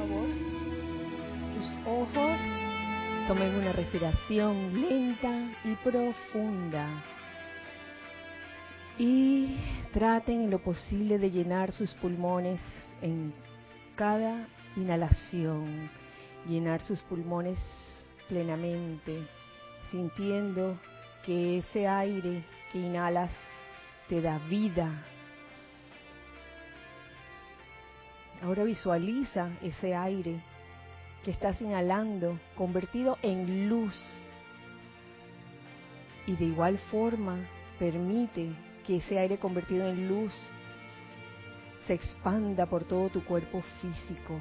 [0.00, 0.28] favor
[1.54, 2.40] tus ojos.
[3.28, 7.04] Tomen una respiración lenta y profunda.
[8.98, 9.56] Y
[9.92, 12.60] traten en lo posible de llenar sus pulmones
[13.02, 13.32] en
[13.94, 15.90] cada inhalación.
[16.46, 17.58] Llenar sus pulmones
[18.28, 19.26] plenamente,
[19.90, 20.78] sintiendo
[21.24, 23.32] que ese aire que inhalas
[24.08, 25.04] te da vida.
[28.42, 30.40] Ahora visualiza ese aire
[31.24, 33.98] que estás inhalando convertido en luz.
[36.26, 37.36] Y de igual forma
[37.78, 38.50] permite
[38.86, 40.32] que ese aire convertido en luz
[41.86, 44.38] se expanda por todo tu cuerpo físico,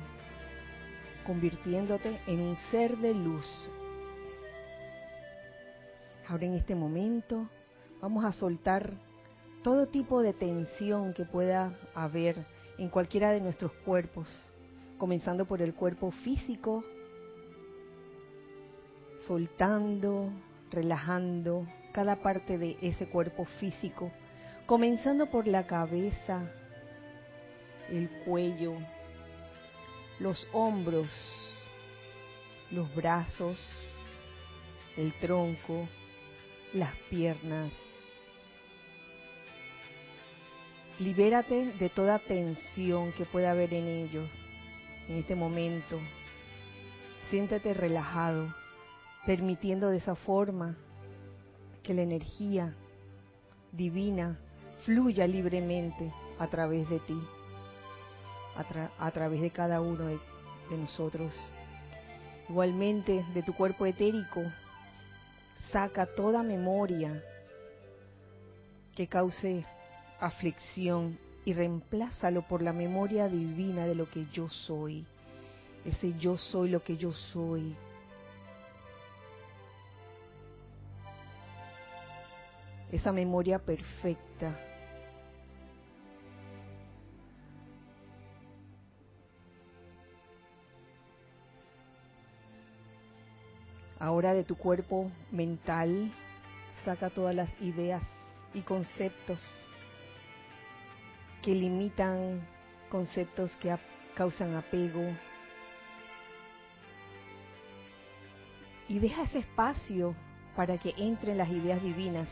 [1.26, 3.70] convirtiéndote en un ser de luz.
[6.28, 7.50] Ahora en este momento
[8.02, 8.94] vamos a soltar
[9.64, 12.46] todo tipo de tensión que pueda haber
[12.80, 14.28] en cualquiera de nuestros cuerpos,
[14.98, 16.84] comenzando por el cuerpo físico,
[19.28, 20.30] soltando,
[20.72, 24.12] relajando cada parte de ese cuerpo físico,
[24.66, 26.50] comenzando por la cabeza,
[27.90, 28.76] el cuello,
[30.20, 31.10] los hombros,
[32.72, 33.60] los brazos,
[34.96, 35.86] el tronco,
[36.74, 37.74] las piernas.
[41.00, 44.30] Libérate de toda tensión que pueda haber en ellos
[45.08, 45.98] en este momento.
[47.30, 48.54] Siéntate relajado,
[49.26, 50.76] permitiendo de esa forma
[51.84, 52.76] que la energía
[53.72, 54.38] divina
[54.84, 57.22] fluya libremente a través de ti,
[58.98, 60.20] a, través de cada uno de,
[60.70, 61.34] de nosotros.
[62.50, 64.42] Igualmente, de tu cuerpo etérico,
[65.72, 67.24] saca toda memoria
[68.96, 69.66] que cause
[70.20, 75.06] aflicción y reemplázalo por la memoria divina de lo que yo soy.
[75.86, 77.76] Ese yo soy lo que yo soy.
[82.92, 84.60] Esa memoria perfecta.
[94.00, 96.12] Ahora de tu cuerpo mental,
[96.86, 98.02] saca todas las ideas
[98.54, 99.42] y conceptos
[101.42, 102.42] que limitan
[102.90, 103.76] conceptos que
[104.16, 105.04] causan apego.
[108.88, 110.16] Y deja ese espacio
[110.56, 112.28] para que entren las ideas divinas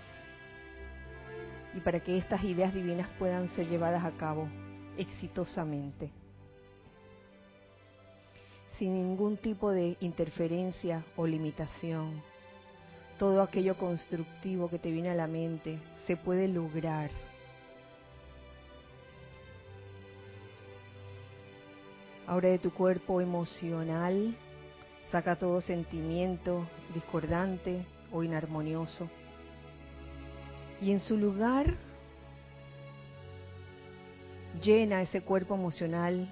[1.73, 4.50] y para que estas ideas divinas puedan ser llevadas a cabo
[4.97, 6.09] exitosamente,
[8.79, 12.22] sin ningún tipo de interferencia o limitación.
[13.19, 17.12] Todo aquello constructivo que te viene a la mente se puede lograr
[22.27, 24.35] Ahora de tu cuerpo emocional,
[25.11, 29.09] saca todo sentimiento discordante o inarmonioso.
[30.81, 31.73] Y en su lugar,
[34.61, 36.27] llena ese cuerpo emocional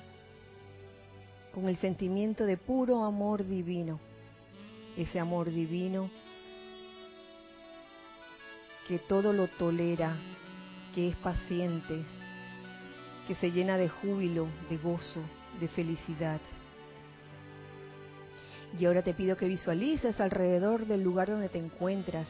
[1.53, 3.99] con el sentimiento de puro amor divino.
[4.97, 6.09] Ese amor divino
[8.87, 10.17] que todo lo tolera,
[10.93, 12.03] que es paciente,
[13.27, 15.21] que se llena de júbilo, de gozo,
[15.59, 16.39] de felicidad.
[18.77, 22.27] Y ahora te pido que visualices alrededor del lugar donde te encuentras,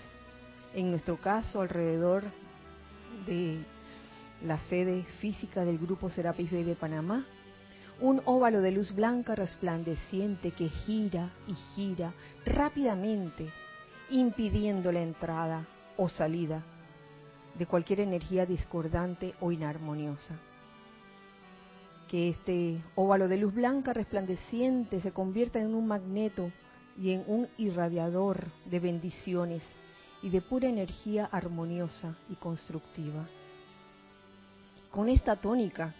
[0.73, 2.23] en nuestro caso alrededor
[3.25, 3.63] de
[4.43, 7.25] la sede física del Grupo Serapis Bay de Panamá,
[8.01, 12.13] un óvalo de luz blanca resplandeciente que gira y gira
[12.45, 13.49] rápidamente,
[14.09, 15.65] impidiendo la entrada
[15.97, 16.61] o salida
[17.57, 20.35] de cualquier energía discordante o inarmoniosa
[22.15, 26.49] que este óvalo de luz blanca resplandeciente se convierta en un magneto
[26.97, 29.63] y en un irradiador de bendiciones
[30.21, 33.27] y de pura energía armoniosa y constructiva.
[34.91, 35.93] Con esta tónica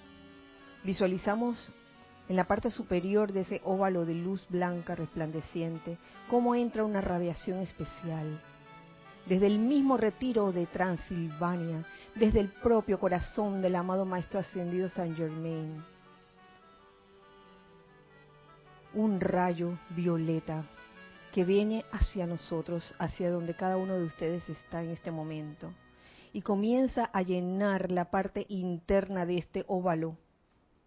[0.86, 1.74] visualizamos
[2.30, 5.98] en la parte superior de ese óvalo de luz blanca resplandeciente
[6.30, 8.40] cómo entra una radiación especial.
[9.28, 11.84] Desde el mismo retiro de Transilvania,
[12.16, 15.84] desde el propio corazón del amado Maestro Ascendido San Germain,
[18.96, 20.66] un rayo violeta
[21.34, 25.74] que viene hacia nosotros, hacia donde cada uno de ustedes está en este momento,
[26.32, 30.18] y comienza a llenar la parte interna de este óvalo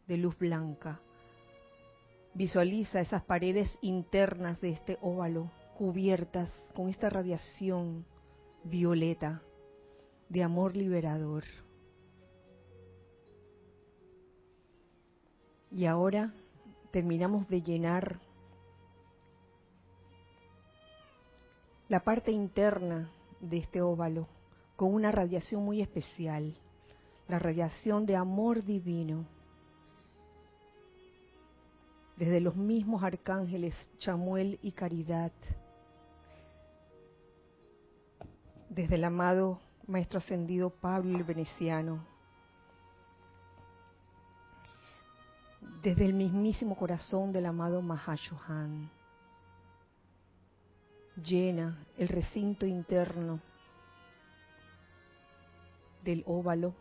[0.06, 1.00] de luz blanca.
[2.34, 8.06] Visualiza esas paredes internas de este óvalo cubiertas con esta radiación
[8.64, 9.43] violeta
[10.28, 11.44] de amor liberador.
[15.70, 16.32] Y ahora
[16.90, 18.20] terminamos de llenar
[21.88, 24.29] la parte interna de este óvalo
[24.76, 26.55] con una radiación muy especial,
[27.26, 29.26] la radiación de amor divino.
[32.17, 35.32] Desde los mismos arcángeles Chamuel y Caridad,
[38.69, 42.05] desde el amado Maestro Ascendido Pablo el Veneciano,
[45.82, 48.90] desde el mismísimo corazón del amado Mahashohan.
[51.24, 53.40] Llena el recinto interno
[56.04, 56.74] del óvalo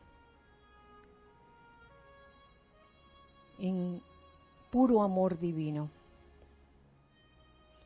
[3.60, 4.02] en
[4.72, 5.90] puro amor divino.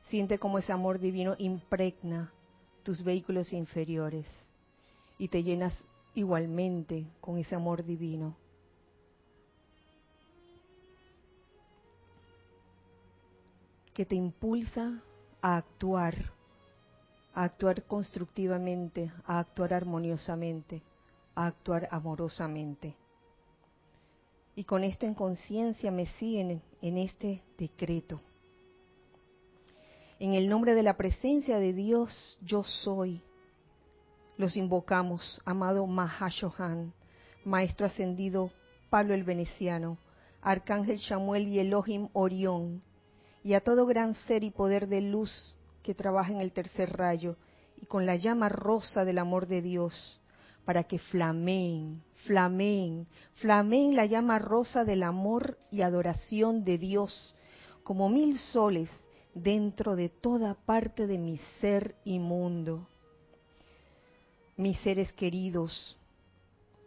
[0.10, 2.34] Siente como ese amor divino impregna
[2.84, 4.26] tus vehículos inferiores
[5.18, 5.74] y te llenas
[6.16, 8.36] igualmente con ese amor divino.
[13.94, 15.02] Que te impulsa
[15.42, 16.32] a actuar,
[17.34, 20.82] a actuar constructivamente, a actuar armoniosamente,
[21.36, 22.96] a actuar amorosamente.
[24.56, 28.22] Y con esto en conciencia me siguen en este decreto.
[30.20, 33.22] En el nombre de la presencia de Dios, yo soy.
[34.38, 36.94] Los invocamos, amado Mahashohan,
[37.44, 38.52] Maestro Ascendido
[38.92, 39.98] Pablo el Veneciano,
[40.42, 42.84] Arcángel Samuel y Elohim Orión,
[43.44, 47.36] y a todo gran ser y poder de luz que trabaja en el tercer rayo
[47.82, 50.20] y con la llama rosa del amor de Dios,
[50.66, 57.36] para que flameen, flameen, flameen la llama rosa del amor y adoración de Dios,
[57.84, 58.90] como mil soles
[59.34, 62.88] dentro de toda parte de mi ser inmundo.
[64.58, 65.98] Mis seres queridos,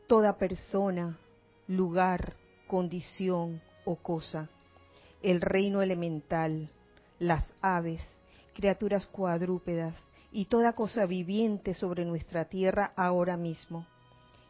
[0.07, 1.19] toda persona,
[1.67, 2.35] lugar,
[2.69, 4.49] condición o cosa,
[5.25, 6.69] el reino elemental,
[7.19, 8.03] las aves,
[8.53, 9.95] criaturas cuadrúpedas
[10.31, 13.87] y toda cosa viviente sobre nuestra tierra ahora mismo,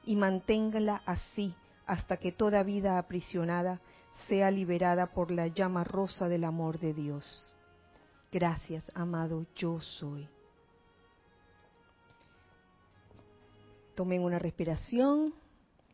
[0.05, 1.55] y manténgala así
[1.87, 3.81] hasta que toda vida aprisionada
[4.26, 7.55] sea liberada por la llama rosa del amor de Dios.
[8.32, 10.29] Gracias, amado, yo soy.
[13.94, 15.35] Tomen una respiración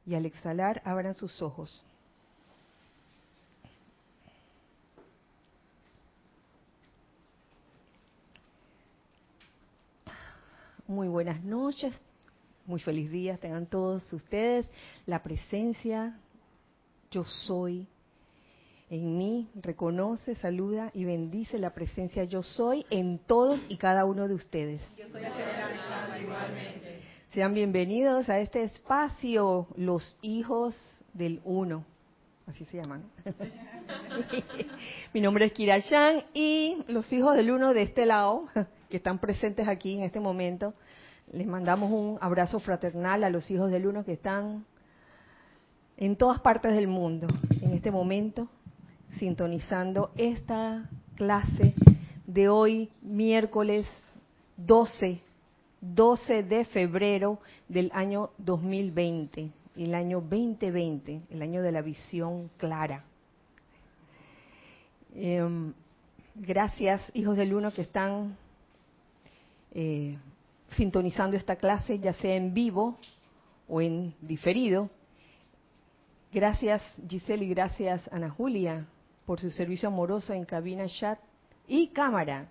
[0.07, 1.85] y al exhalar abran sus ojos.
[10.91, 11.95] Muy buenas noches,
[12.67, 14.69] muy feliz día tengan todos ustedes.
[15.07, 16.19] La presencia,
[17.13, 17.87] yo soy,
[18.91, 24.27] en mí reconoce, saluda y bendice la presencia yo soy en todos y cada uno
[24.27, 24.83] de ustedes.
[24.99, 25.23] Yo soy
[26.23, 27.03] igualmente.
[27.35, 30.77] Sean bienvenidos a este espacio, los hijos
[31.15, 31.85] del uno.
[32.49, 33.05] Así se llaman.
[35.15, 38.49] Mi nombre es Kira Chan y los hijos del uno de este lado
[38.91, 40.75] que están presentes aquí en este momento.
[41.33, 44.67] Les mandamos un abrazo fraternal a los hijos del uno que están
[45.97, 47.29] en todas partes del mundo
[47.63, 48.49] en este momento,
[49.19, 51.75] sintonizando esta clase
[52.27, 53.87] de hoy, miércoles
[54.57, 55.21] 12,
[55.81, 57.39] 12 de febrero
[57.69, 63.05] del año 2020, el año 2020, el año de la visión clara.
[65.15, 65.73] Em,
[66.35, 68.37] gracias, hijos del uno, que están
[69.73, 70.19] eh,
[70.71, 72.99] sintonizando esta clase, ya sea en vivo
[73.69, 74.91] o en diferido.
[76.33, 78.87] Gracias Giselle y gracias Ana Julia
[79.27, 81.19] por su servicio amoroso en cabina, chat
[81.67, 82.49] y cámara.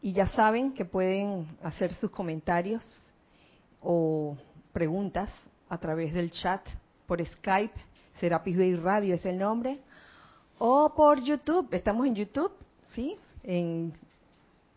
[0.00, 2.82] Y ya saben que pueden hacer sus comentarios
[3.80, 4.36] o
[4.72, 5.32] preguntas
[5.68, 6.60] a través del chat
[7.06, 7.80] por Skype,
[8.18, 9.80] Serapis Bay Radio es el nombre,
[10.58, 12.52] o por YouTube, estamos en YouTube,
[12.94, 13.16] ¿sí?
[13.42, 13.92] En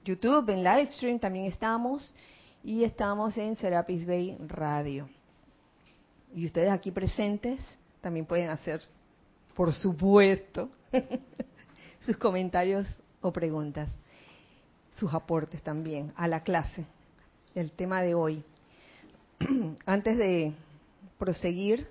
[0.05, 2.13] YouTube, en Livestream también estamos
[2.63, 5.09] y estamos en Serapis Bay Radio.
[6.35, 7.59] Y ustedes aquí presentes
[8.01, 8.81] también pueden hacer,
[9.55, 10.69] por supuesto,
[12.05, 12.85] sus comentarios
[13.19, 13.89] o preguntas,
[14.95, 16.85] sus aportes también a la clase,
[17.55, 18.43] el tema de hoy.
[19.87, 20.53] Antes de
[21.17, 21.87] proseguir,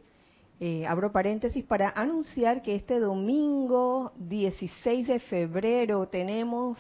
[0.61, 6.79] eh, abro paréntesis para anunciar que este domingo 16 de febrero tenemos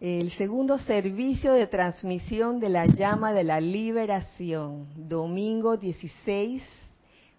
[0.00, 6.62] el segundo servicio de transmisión de la llama de la liberación, domingo 16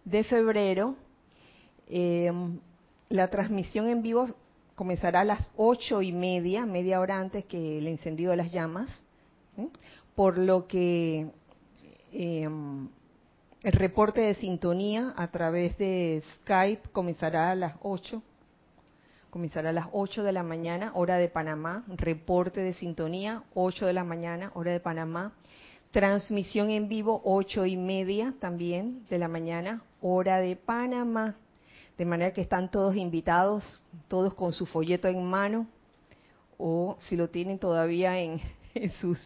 [0.06, 0.96] de febrero.
[1.89, 2.60] Em,
[3.10, 4.27] la transmisión en vivo
[4.75, 8.96] comenzará a las ocho y media, media hora antes que el encendido de las llamas,
[10.13, 11.32] por lo que
[12.13, 12.88] em,
[13.63, 18.22] el reporte de sintonía a través de Skype comenzará a las ocho
[19.31, 23.93] comenzará a las 8 de la mañana, hora de Panamá, reporte de sintonía, 8 de
[23.93, 25.31] la mañana, hora de Panamá,
[25.91, 31.35] transmisión en vivo, 8 y media también de la mañana, hora de Panamá,
[31.97, 35.65] de manera que están todos invitados, todos con su folleto en mano,
[36.57, 38.41] o si lo tienen todavía en,
[39.00, 39.17] sus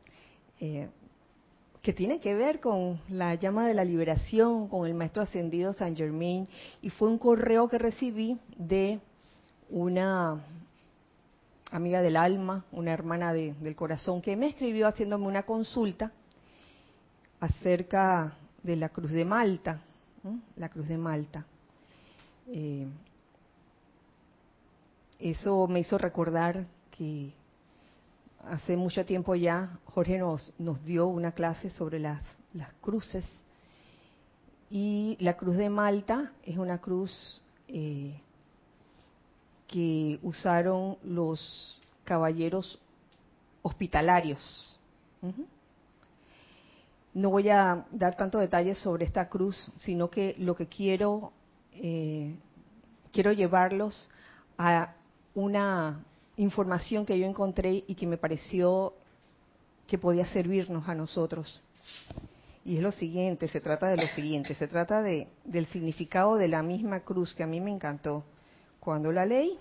[0.60, 0.90] eh,
[1.82, 5.96] que tiene que ver con la llama de la liberación, con el maestro ascendido San
[5.96, 6.48] Germain.
[6.82, 9.00] Y fue un correo que recibí de
[9.70, 10.44] una
[11.72, 16.12] amiga del alma, una hermana del corazón, que me escribió haciéndome una consulta
[17.40, 19.82] acerca de la cruz de Malta,
[20.56, 21.46] la cruz de Malta.
[22.48, 22.88] Eh,
[25.20, 27.34] eso me hizo recordar que
[28.46, 33.30] hace mucho tiempo ya Jorge nos, nos dio una clase sobre las, las cruces
[34.70, 38.20] y la cruz de Malta es una cruz eh,
[39.68, 42.80] que usaron los caballeros
[43.62, 44.80] hospitalarios.
[47.14, 51.34] No voy a dar tantos detalles sobre esta cruz, sino que lo que quiero,
[51.74, 52.36] eh,
[53.12, 54.10] quiero llevarlos
[54.58, 54.94] a
[55.36, 56.04] una
[56.38, 58.94] información que yo encontré y que me pareció
[59.86, 61.62] que podía servirnos a nosotros.
[62.64, 66.48] Y es lo siguiente, se trata de lo siguiente, se trata de, del significado de
[66.48, 68.24] la misma cruz que a mí me encantó
[68.88, 69.60] cuando la leí.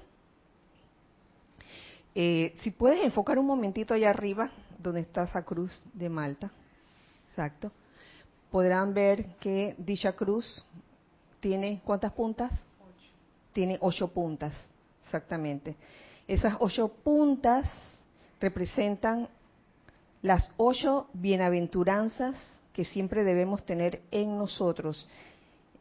[2.15, 6.49] Eh, si puedes enfocar un momentito allá arriba, donde está esa cruz de Malta,
[7.31, 7.73] exacto,
[8.53, 10.65] podrán ver que dicha cruz
[11.41, 12.53] tiene cuántas puntas?
[13.53, 14.55] Tiene ocho puntas,
[15.05, 15.75] exactamente.
[16.29, 17.69] Esas ocho puntas
[18.39, 19.29] representan
[20.23, 22.37] las ocho bienaventuranzas
[22.73, 25.05] que siempre debemos tener en nosotros.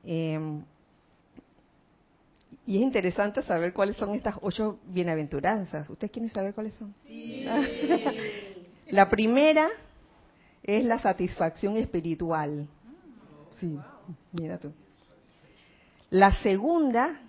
[0.04, 0.64] Em,
[2.68, 5.90] y es interesante saber cuáles son estas ocho bienaventuranzas.
[5.90, 6.96] ¿Ustedes quieren saber cuáles son?
[7.08, 7.46] Sí.
[8.90, 9.70] la primera
[10.64, 12.68] es la satisfacción espiritual.
[13.60, 13.78] Sí,
[14.32, 14.72] mira tú.
[16.10, 17.20] La segunda,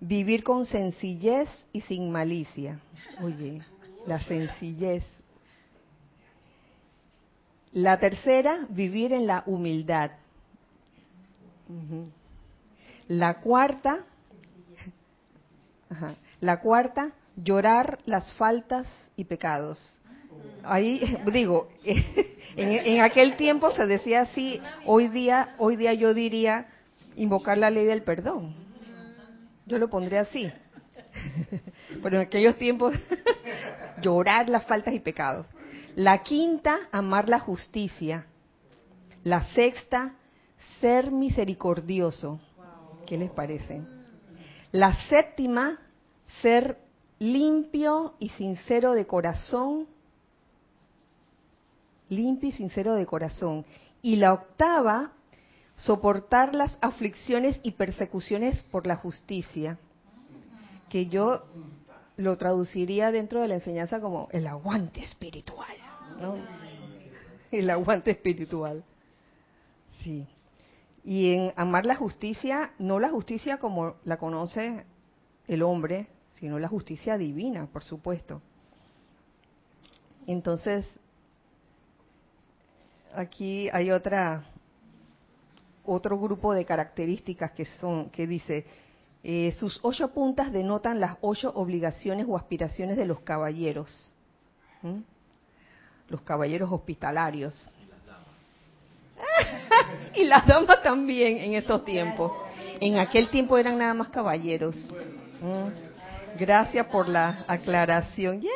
[0.00, 2.80] vivir con sencillez y sin malicia.
[3.22, 3.60] Oye,
[4.06, 5.04] la sencillez.
[7.72, 10.12] La tercera, vivir en la humildad.
[13.08, 14.04] La cuarta,
[16.40, 20.00] la cuarta, llorar las faltas y pecados.
[20.64, 21.68] Ahí digo,
[22.56, 26.66] en, aquel tiempo se decía así, hoy día, hoy día yo diría
[27.16, 28.54] invocar la ley del perdón.
[29.66, 30.50] Yo lo pondría así.
[32.02, 32.96] Pero en aquellos tiempos,
[34.00, 35.46] llorar las faltas y pecados.
[35.94, 38.26] La quinta, amar la justicia.
[39.24, 40.14] La sexta,
[40.80, 42.40] ser misericordioso.
[43.06, 43.82] ¿Qué les parece?
[44.72, 45.78] La séptima,
[46.40, 46.78] ser
[47.18, 49.86] limpio y sincero de corazón.
[52.08, 53.64] Limpio y sincero de corazón.
[54.00, 55.12] Y la octava,
[55.76, 59.78] soportar las aflicciones y persecuciones por la justicia,
[60.88, 61.44] que yo
[62.16, 65.76] lo traduciría dentro de la enseñanza como el aguante espiritual.
[67.50, 68.82] El aguante espiritual.
[70.02, 70.26] Sí.
[71.04, 74.84] Y en amar la justicia, no la justicia como la conoce
[75.48, 76.06] el hombre,
[76.38, 78.40] sino la justicia divina, por supuesto.
[80.26, 80.86] Entonces,
[83.14, 84.44] aquí hay otra
[85.84, 88.64] otro grupo de características que son, que dice,
[89.24, 94.14] eh, sus ocho puntas denotan las ocho obligaciones o aspiraciones de los caballeros.
[96.08, 97.54] Los caballeros hospitalarios.
[100.14, 102.32] y las damas también en estos tiempos.
[102.80, 104.76] En aquel tiempo eran nada más caballeros.
[106.38, 108.42] Gracias por la aclaración.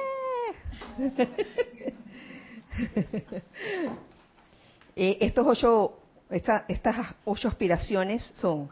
[4.98, 5.98] Eh, estos ocho,
[6.30, 8.70] estas ocho aspiraciones son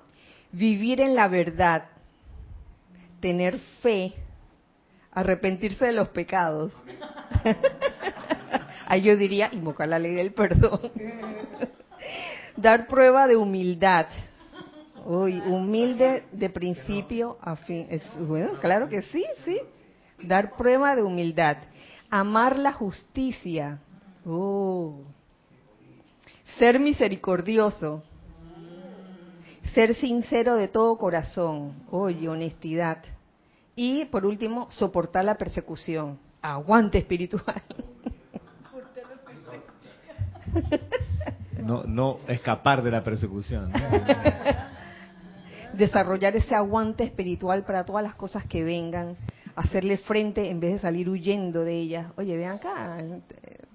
[0.52, 1.84] vivir en la verdad,
[3.20, 4.14] tener fe,
[5.12, 6.72] arrepentirse de los pecados.
[8.86, 10.80] Ahí yo diría invocar la ley del perdón.
[12.56, 14.06] Dar prueba de humildad.
[15.06, 17.88] Uy, humilde de principio a fin.
[18.20, 19.60] bueno, claro que sí, sí.
[20.22, 21.58] Dar prueba de humildad.
[22.08, 23.80] Amar la justicia.
[24.24, 25.00] Oh.
[26.58, 28.02] Ser misericordioso.
[29.74, 31.74] Ser sincero de todo corazón.
[31.90, 32.98] Oye, honestidad.
[33.76, 36.18] Y por último, soportar la persecución.
[36.40, 37.62] Aguante espiritual.
[41.64, 43.72] No, no escapar de la persecución.
[45.72, 49.16] Desarrollar ese aguante espiritual para todas las cosas que vengan,
[49.56, 52.12] hacerle frente en vez de salir huyendo de ellas.
[52.16, 52.98] Oye, vean acá,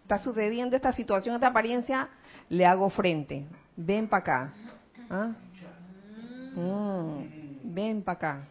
[0.01, 2.09] está sucediendo esta situación, esta apariencia,
[2.47, 3.45] le hago frente.
[3.75, 4.53] Ven para acá.
[5.09, 5.31] ¿Ah?
[6.55, 8.47] Mm, ven para acá.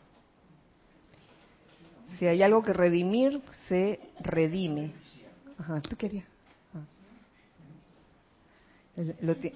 [2.18, 4.92] Si hay algo que redimir, se redime.
[5.58, 6.26] Ajá, ¿tú querías?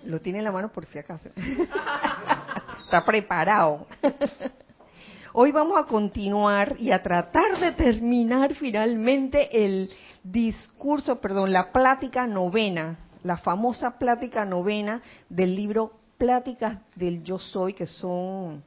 [0.05, 1.29] Lo, tiene en la mano por si acaso.
[2.85, 3.87] Está preparado.
[5.33, 9.91] Hoy vamos a continuar y a tratar de terminar finalmente el
[10.23, 17.73] discurso, perdón, la plática novena, la famosa plática novena del libro Pláticas del Yo Soy,
[17.73, 18.63] que son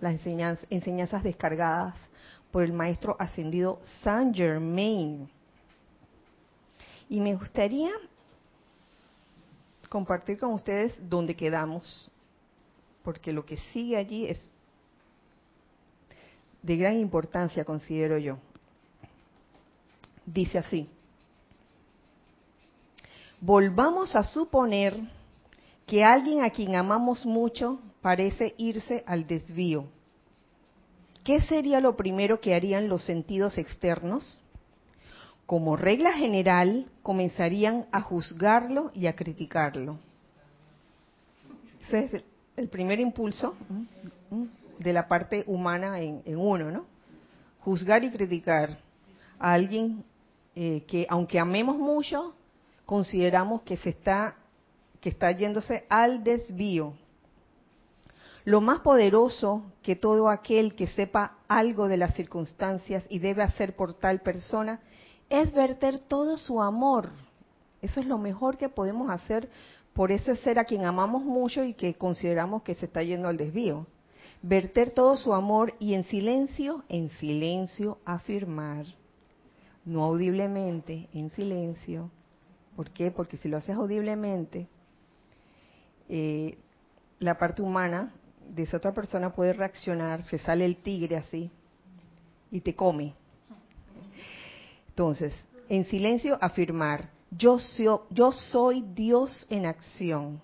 [0.00, 1.96] las enseñanzas, enseñanzas descargadas
[2.52, 5.28] por el maestro ascendido Saint Germain.
[7.08, 7.90] Y me gustaría
[9.92, 12.10] compartir con ustedes dónde quedamos,
[13.04, 14.38] porque lo que sigue allí es
[16.62, 18.38] de gran importancia, considero yo.
[20.24, 20.88] Dice así,
[23.38, 24.98] volvamos a suponer
[25.86, 29.84] que alguien a quien amamos mucho parece irse al desvío.
[31.22, 34.40] ¿Qué sería lo primero que harían los sentidos externos?
[35.52, 39.98] Como regla general, comenzarían a juzgarlo y a criticarlo.
[41.82, 42.24] Ese es
[42.56, 43.54] el primer impulso
[44.78, 46.86] de la parte humana en, uno, ¿no?
[47.60, 48.78] Juzgar y criticar
[49.38, 50.02] a alguien
[50.56, 52.34] eh, que, aunque amemos mucho,
[52.86, 54.36] consideramos que se está
[55.02, 56.94] que está yéndose al desvío.
[58.46, 63.76] Lo más poderoso que todo aquel que sepa algo de las circunstancias y debe hacer
[63.76, 64.80] por tal persona
[65.32, 67.08] es verter todo su amor.
[67.80, 69.48] Eso es lo mejor que podemos hacer
[69.94, 73.38] por ese ser a quien amamos mucho y que consideramos que se está yendo al
[73.38, 73.86] desvío.
[74.42, 78.84] Verter todo su amor y en silencio, en silencio afirmar,
[79.86, 82.10] no audiblemente, en silencio.
[82.76, 83.10] ¿Por qué?
[83.10, 84.68] Porque si lo haces audiblemente,
[86.10, 86.58] eh,
[87.20, 88.12] la parte humana
[88.50, 91.50] de esa otra persona puede reaccionar, se sale el tigre así
[92.50, 93.14] y te come.
[94.92, 95.34] Entonces,
[95.68, 100.40] en silencio afirmar, yo soy, yo soy Dios en acción.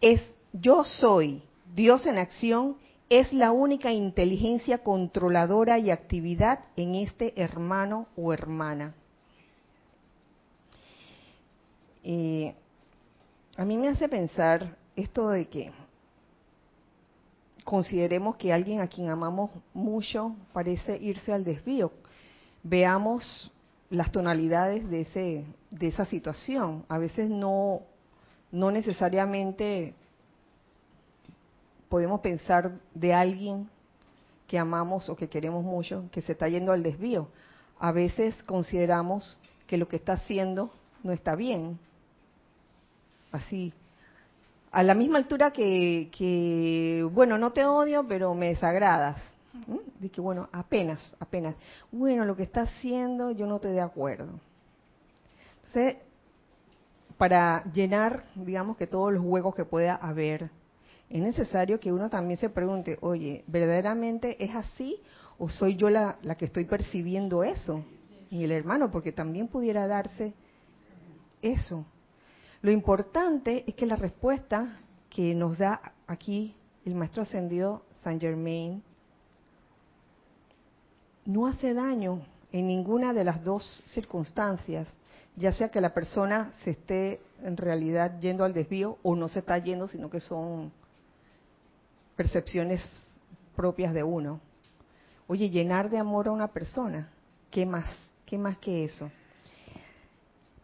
[0.00, 1.42] Es yo soy
[1.74, 2.76] Dios en acción
[3.08, 8.94] es la única inteligencia controladora y actividad en este hermano o hermana.
[12.02, 12.54] Eh,
[13.56, 15.72] a mí me hace pensar esto de que
[17.66, 21.90] consideremos que alguien a quien amamos mucho parece irse al desvío.
[22.62, 23.50] Veamos
[23.90, 26.84] las tonalidades de ese de esa situación.
[26.88, 27.80] A veces no
[28.52, 29.94] no necesariamente
[31.88, 33.68] podemos pensar de alguien
[34.46, 37.26] que amamos o que queremos mucho que se está yendo al desvío.
[37.80, 40.70] A veces consideramos que lo que está haciendo
[41.02, 41.80] no está bien.
[43.32, 43.72] Así
[44.76, 49.16] a la misma altura que, bueno, no te odio, pero me desagradas.
[49.98, 51.56] De que, bueno, apenas, apenas.
[51.90, 54.38] Bueno, lo que está haciendo yo no estoy de acuerdo.
[55.64, 55.96] Entonces,
[57.16, 60.50] para llenar, digamos que todos los huecos que pueda haber,
[61.08, 65.00] es necesario que uno también se pregunte, oye, ¿verdaderamente es así
[65.38, 67.82] o soy yo la, la que estoy percibiendo eso?
[68.28, 70.34] Y el hermano, porque también pudiera darse
[71.40, 71.86] eso.
[72.66, 76.52] Lo importante es que la respuesta que nos da aquí
[76.84, 78.82] el maestro ascendido Saint Germain
[81.26, 84.88] no hace daño en ninguna de las dos circunstancias,
[85.36, 89.38] ya sea que la persona se esté en realidad yendo al desvío o no se
[89.38, 90.72] está yendo, sino que son
[92.16, 92.82] percepciones
[93.54, 94.40] propias de uno.
[95.28, 97.12] Oye, llenar de amor a una persona,
[97.48, 97.86] ¿qué más?
[98.24, 99.08] ¿Qué más que eso?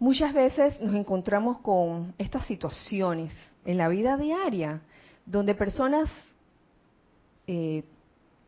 [0.03, 3.33] Muchas veces nos encontramos con estas situaciones
[3.65, 4.83] en la vida diaria,
[5.25, 6.11] donde personas,
[7.47, 7.85] eh,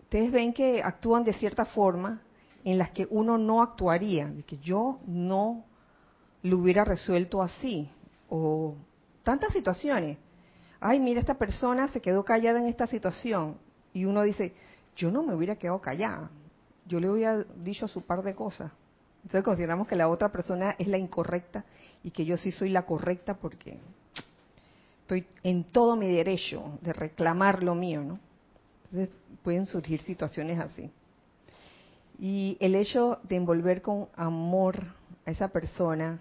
[0.03, 2.23] ustedes ven que actúan de cierta forma
[2.65, 5.65] en las que uno no actuaría, de que yo no
[6.43, 7.89] lo hubiera resuelto así,
[8.29, 8.75] o
[9.23, 10.19] tantas situaciones.
[10.81, 13.59] Ay, mira, esta persona se quedó callada en esta situación,
[13.93, 14.55] y uno dice,
[14.97, 16.31] yo no me hubiera quedado callada,
[16.89, 18.73] yo le hubiera dicho su par de cosas.
[19.25, 21.65] Entonces consideramos que la otra persona es la incorrecta
[22.03, 23.79] y que yo sí soy la correcta porque
[25.01, 28.21] estoy en todo mi derecho de reclamar lo mío, ¿no?
[28.85, 29.09] Entonces
[29.43, 30.91] pueden surgir situaciones así.
[32.19, 34.77] Y el hecho de envolver con amor
[35.27, 36.21] a esa persona,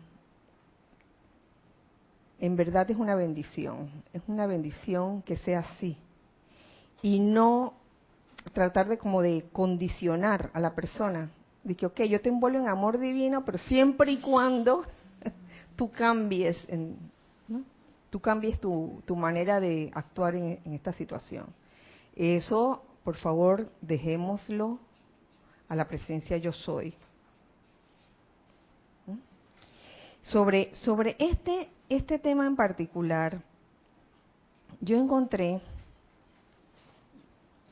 [2.39, 5.97] en verdad es una bendición, es una bendición que sea así.
[7.01, 7.73] Y no
[8.53, 11.29] tratar de como de condicionar a la persona,
[11.63, 14.83] de que, ok, yo te envuelvo en amor divino, pero siempre y cuando
[15.75, 16.67] tú cambies,
[18.09, 21.45] tú cambies tu, tu, manera de actuar en, en esta situación.
[22.15, 24.79] Eso, por favor, dejémoslo
[25.69, 26.93] a la presencia yo soy.
[30.21, 33.41] Sobre, sobre este, este tema en particular,
[34.79, 35.61] yo encontré,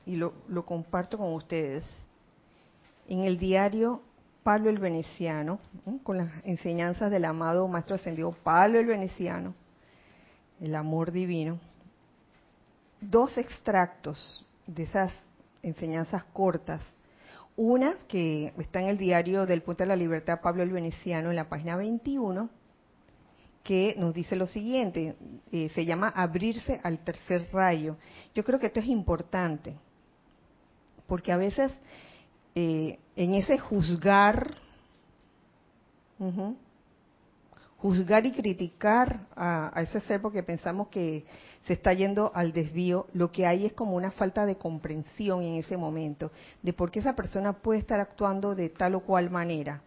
[0.05, 1.85] y lo, lo comparto con ustedes,
[3.11, 4.01] en el diario
[4.41, 5.97] Pablo el Veneciano, ¿eh?
[6.01, 9.53] con las enseñanzas del amado Maestro Ascendido Pablo el Veneciano,
[10.61, 11.59] el amor divino,
[13.01, 15.11] dos extractos de esas
[15.61, 16.81] enseñanzas cortas.
[17.57, 21.35] Una que está en el diario del Punto de la Libertad Pablo el Veneciano, en
[21.35, 22.49] la página 21,
[23.61, 25.17] que nos dice lo siguiente,
[25.51, 27.97] eh, se llama abrirse al tercer rayo.
[28.33, 29.75] Yo creo que esto es importante,
[31.07, 31.73] porque a veces
[32.55, 34.55] eh, en ese juzgar,
[36.19, 36.53] uh,
[37.77, 41.25] juzgar y criticar a, a, ese ser porque pensamos que
[41.63, 45.55] se está yendo al desvío, lo que hay es como una falta de comprensión en
[45.55, 49.81] ese momento de por qué esa persona puede estar actuando de tal o cual manera.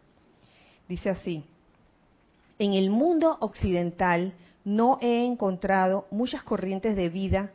[0.89, 1.45] Dice así,
[2.59, 7.51] en el mundo occidental no he encontrado muchas corrientes de vida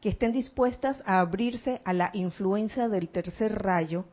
[0.00, 4.04] que estén dispuestas a abrirse a la influencia del tercer rayo,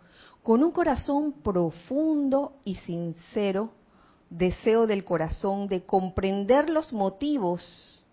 [0.43, 3.71] con un corazón profundo y sincero,
[4.29, 8.05] deseo del corazón de comprender los motivos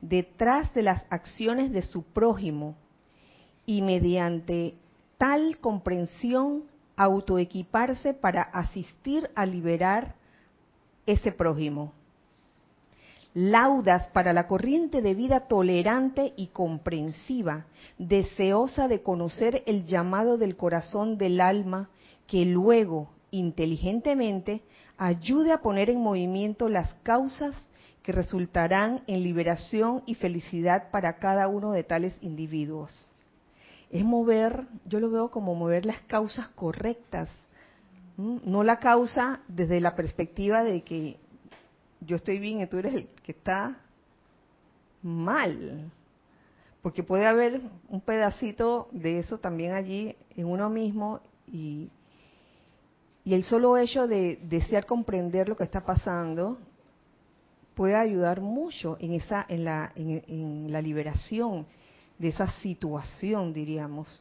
[0.00, 2.74] detrás de las acciones de su prójimo
[3.64, 4.74] y mediante
[5.18, 6.64] tal comprensión
[6.96, 10.14] autoequiparse para asistir a liberar
[11.06, 11.92] ese prójimo.
[13.34, 17.64] Laudas para la corriente de vida tolerante y comprensiva,
[17.96, 21.88] deseosa de conocer el llamado del corazón del alma,
[22.26, 24.62] que luego, inteligentemente,
[24.98, 27.56] ayude a poner en movimiento las causas
[28.02, 33.14] que resultarán en liberación y felicidad para cada uno de tales individuos.
[33.90, 37.30] Es mover, yo lo veo como mover las causas correctas,
[38.16, 41.18] no la causa desde la perspectiva de que
[42.06, 43.78] yo estoy bien y tú eres el que está
[45.02, 45.90] mal.
[46.80, 51.90] Porque puede haber un pedacito de eso también allí en uno mismo y,
[53.24, 56.58] el solo hecho de desear comprender lo que está pasando
[57.76, 61.64] puede ayudar mucho en esa en la en la liberación
[62.18, 64.20] de esa situación diríamos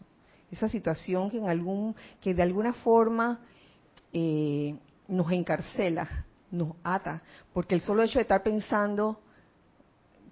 [0.51, 3.39] esa situación que en algún que de alguna forma
[4.13, 4.75] eh,
[5.07, 7.21] nos encarcela nos ata,
[7.53, 9.19] porque el solo hecho de estar pensando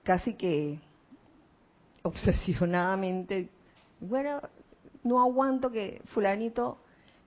[0.03, 0.79] casi que
[2.03, 3.49] obsesionadamente,
[3.99, 4.41] bueno,
[5.03, 6.77] no aguanto que fulanito,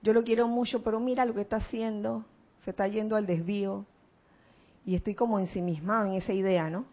[0.01, 2.25] yo lo quiero mucho, pero mira lo que está haciendo,
[2.63, 3.85] se está yendo al desvío,
[4.85, 6.85] y estoy como ensimismado en esa idea, ¿no?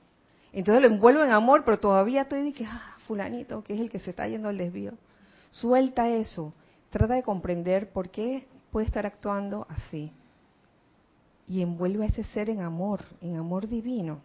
[0.53, 3.91] Entonces lo envuelvo en amor, pero todavía estoy de que, ah, fulanito, que es el
[3.91, 4.93] que se está yendo al desvío.
[5.51, 6.55] Suelta eso,
[6.91, 10.13] trata de comprender por qué puede estar actuando así
[11.51, 14.21] y envuelve a ese ser en amor, en amor divino.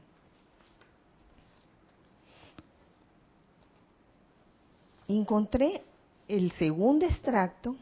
[5.07, 5.81] Encontré
[6.27, 7.75] el segundo extracto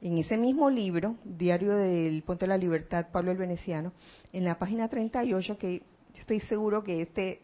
[0.00, 3.92] en ese mismo libro, Diario del Ponte de la Libertad, Pablo el Veneciano,
[4.32, 5.82] en la página 38, que
[6.14, 7.40] estoy seguro que este,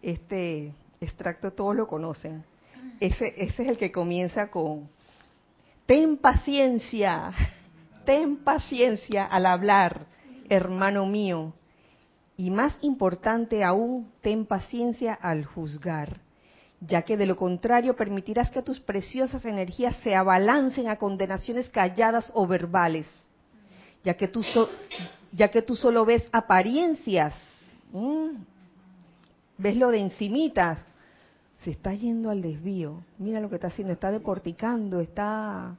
[0.00, 2.42] este extracto todos lo conocen.
[2.98, 4.88] Ese, ese es el que comienza con,
[5.84, 7.30] ten paciencia,
[8.06, 10.15] ten paciencia al hablar,
[10.48, 11.54] hermano mío.
[12.36, 16.20] Y más importante aún, ten paciencia al juzgar,
[16.80, 22.30] ya que de lo contrario permitirás que tus preciosas energías se abalancen a condenaciones calladas
[22.34, 23.06] o verbales,
[24.04, 24.44] ya que tú,
[25.32, 27.34] ya que solo ves apariencias,
[29.56, 30.78] ves lo de encimitas,
[31.64, 33.02] se está yendo al desvío.
[33.18, 35.76] Mira lo que está haciendo, está deporticando, está,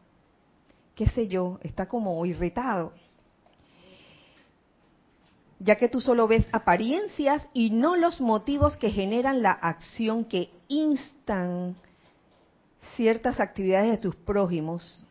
[0.95, 2.93] qué sé yo, está como irritado.
[5.59, 10.51] Ya que tú solo ves apariencias y no los motivos que generan la acción que
[10.67, 11.75] instan
[12.95, 15.05] ciertas actividades de tus prójimos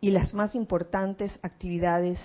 [0.00, 2.18] y las más importantes actividades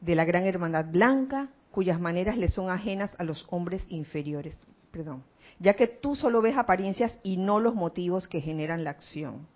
[0.00, 4.58] de la Gran Hermandad Blanca cuyas maneras le son ajenas a los hombres inferiores.
[4.90, 5.22] Perdón.
[5.60, 9.46] Ya que tú solo ves apariencias y no los motivos que generan la acción.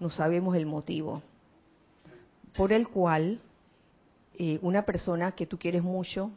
[0.00, 1.22] No sabemos el motivo
[2.56, 3.40] por el cual
[4.60, 6.30] una persona que tú quieres mucho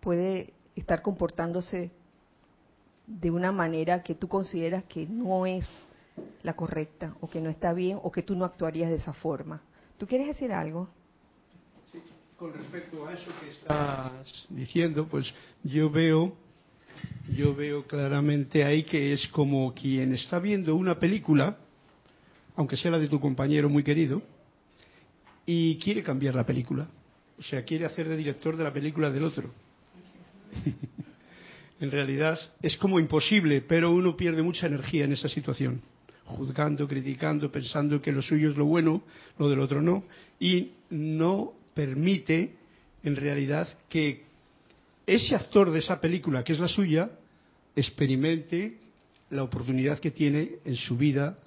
[0.00, 1.90] puede estar comportándose
[3.06, 5.66] de una manera que tú consideras que no es
[6.42, 9.62] la correcta o que no está bien o que tú no actuarías de esa forma.
[9.96, 10.88] ¿Tú quieres decir algo?
[12.38, 16.32] con respecto a eso que estás diciendo, pues yo veo,
[17.34, 21.58] yo veo claramente ahí que es como quien está viendo una película,
[22.54, 24.22] aunque sea la de tu compañero muy querido,
[25.50, 26.86] y quiere cambiar la película.
[27.38, 29.50] O sea, quiere hacer de director de la película del otro.
[31.80, 35.80] en realidad es como imposible, pero uno pierde mucha energía en esa situación,
[36.26, 39.02] juzgando, criticando, pensando que lo suyo es lo bueno,
[39.38, 40.04] lo del otro no,
[40.38, 42.52] y no permite
[43.02, 44.24] en realidad que
[45.06, 47.10] ese actor de esa película, que es la suya,
[47.74, 48.76] experimente
[49.30, 51.38] la oportunidad que tiene en su vida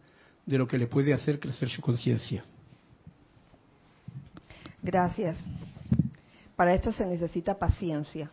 [0.47, 2.43] de lo que le puede hacer crecer su conciencia.
[4.82, 5.38] Gracias.
[6.56, 8.32] Para esto se necesita paciencia.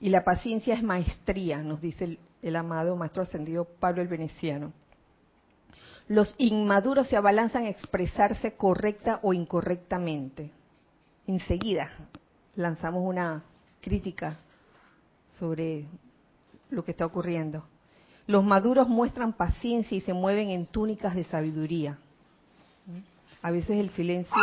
[0.00, 4.72] Y la paciencia es maestría, nos dice el, amado Maestro Ascendido Pablo el Veneciano.
[6.08, 10.50] Los inmaduros se abalanzan a expresarse correcta o incorrectamente
[11.26, 11.90] enseguida
[12.54, 13.42] lanzamos una
[13.80, 14.36] crítica
[15.38, 15.86] sobre
[16.70, 17.64] lo que está ocurriendo.
[18.26, 21.98] Los maduros muestran paciencia y se mueven en túnicas de sabiduría.
[23.40, 24.36] A veces el silencio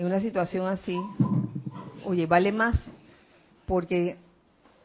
[0.00, 0.98] en una situación así,
[2.06, 2.82] oye, vale más
[3.66, 4.16] porque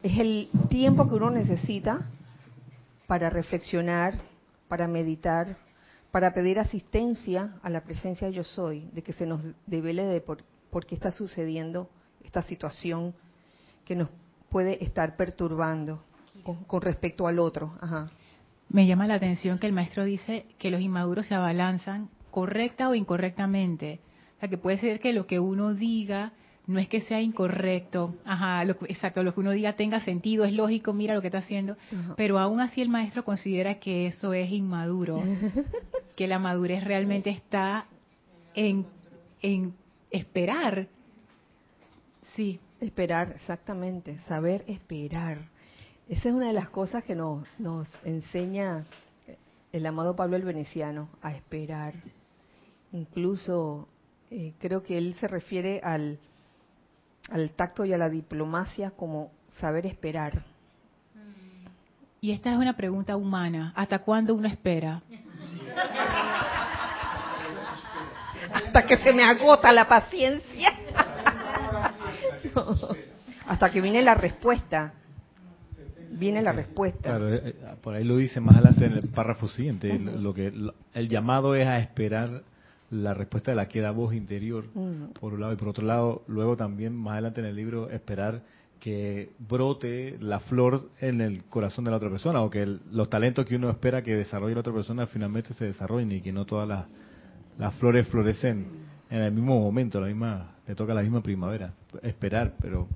[0.04, 2.10] es el tiempo que uno necesita
[3.08, 4.16] para reflexionar,
[4.68, 5.56] para meditar,
[6.12, 10.44] para pedir asistencia a la presencia yo soy, de que se nos devele de por
[10.70, 11.90] por qué está sucediendo
[12.26, 13.14] esta situación
[13.86, 14.10] que nos
[14.50, 16.04] puede estar perturbando
[16.68, 17.72] con, respecto al otro.
[18.68, 22.96] Me llama la atención que el maestro dice que los inmaduros se abalanzan correcta o
[22.96, 24.02] incorrectamente.
[24.38, 26.34] O sea, que puede ser que lo que uno diga
[26.68, 30.94] no es que sea incorrecto, ajá, exacto, lo que uno diga tenga sentido, es lógico,
[30.94, 31.78] mira lo que está haciendo,
[32.18, 35.22] pero aún así el maestro considera que eso es inmaduro,
[36.16, 37.86] que la madurez realmente está
[38.56, 38.86] en,
[39.42, 39.74] en
[40.10, 40.88] esperar.
[42.36, 42.60] Sí.
[42.82, 45.38] Esperar, exactamente, saber esperar.
[46.10, 48.86] Esa es una de las cosas que nos, nos enseña
[49.72, 51.94] el amado Pablo el Veneciano, a esperar.
[52.92, 53.88] Incluso
[54.38, 56.20] eh, creo que él se refiere al,
[57.30, 60.44] al tacto y a la diplomacia como saber esperar.
[62.20, 63.72] Y esta es una pregunta humana.
[63.78, 65.02] ¿Hasta cuándo uno espera?
[68.52, 70.70] hasta que se me agota la paciencia.
[73.48, 74.96] hasta que viene la respuesta.
[76.12, 77.04] Viene la respuesta.
[77.04, 79.98] Claro, eh, eh, por ahí lo dice más adelante en el párrafo siguiente.
[79.98, 80.52] Lo que
[80.94, 82.44] el llamado es a esperar
[82.90, 84.66] la respuesta de la queda voz interior,
[85.20, 88.44] por un lado, y por otro lado, luego también más adelante en el libro, esperar
[88.80, 93.46] que brote la flor en el corazón de la otra persona, o que los talentos
[93.46, 96.68] que uno espera que desarrolle la otra persona finalmente se desarrollen y que no todas
[96.68, 96.86] las
[97.58, 98.68] las flores florecen
[99.10, 101.74] en el mismo momento, la misma, le toca la misma primavera.
[102.02, 102.88] Esperar, pero.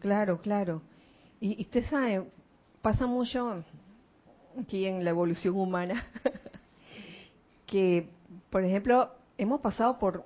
[0.00, 0.82] Claro, claro.
[1.40, 2.24] Y, usted sabe,
[2.82, 3.64] pasa mucho
[4.60, 6.06] aquí en la evolución humana
[7.70, 8.10] que,
[8.50, 10.24] por ejemplo, hemos pasado por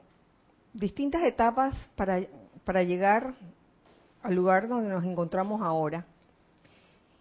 [0.72, 2.20] distintas etapas para,
[2.64, 3.34] para llegar
[4.22, 6.06] al lugar donde nos encontramos ahora.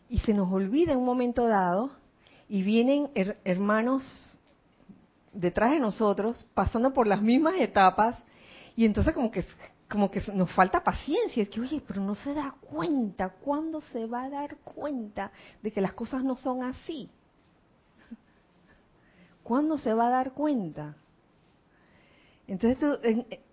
[0.09, 1.91] Y se nos olvida en un momento dado
[2.47, 3.09] y vienen
[3.43, 4.39] hermanos
[5.33, 8.15] detrás de nosotros, pasando por las mismas etapas,
[8.75, 9.45] Y entonces como que
[9.89, 14.07] como que nos falta paciencia, es que oye, pero no se da cuenta, ¿cuándo se
[14.07, 15.31] va a dar cuenta
[15.61, 17.11] de que las cosas no son así?
[19.43, 20.95] ¿Cuándo se va a dar cuenta?
[22.47, 22.97] Entonces tú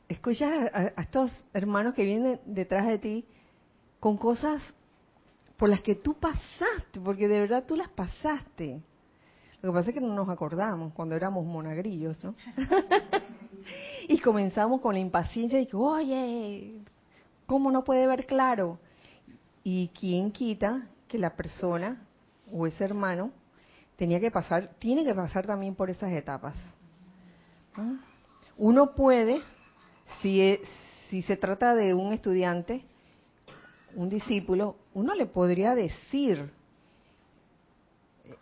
[0.08, 3.24] escuchas a, estos hermanos que vienen detrás de ti
[3.98, 4.62] con cosas
[5.56, 8.80] por las que tú pasaste, porque de verdad tú las pasaste.
[9.62, 12.34] Lo que pasa es que no nos acordamos cuando éramos monagrillos, ¿no?
[14.08, 16.80] y comenzamos con la impaciencia de que, oye,
[17.46, 18.78] ¿cómo no puede ver claro?
[19.62, 22.02] Y quién quita que la persona
[22.50, 23.32] o ese hermano
[24.00, 26.54] tenía que pasar, tiene que pasar también por esas etapas.
[28.56, 29.42] Uno puede,
[30.22, 30.60] si, es,
[31.10, 32.80] si se trata de un estudiante,
[33.94, 36.50] un discípulo, uno le podría decir,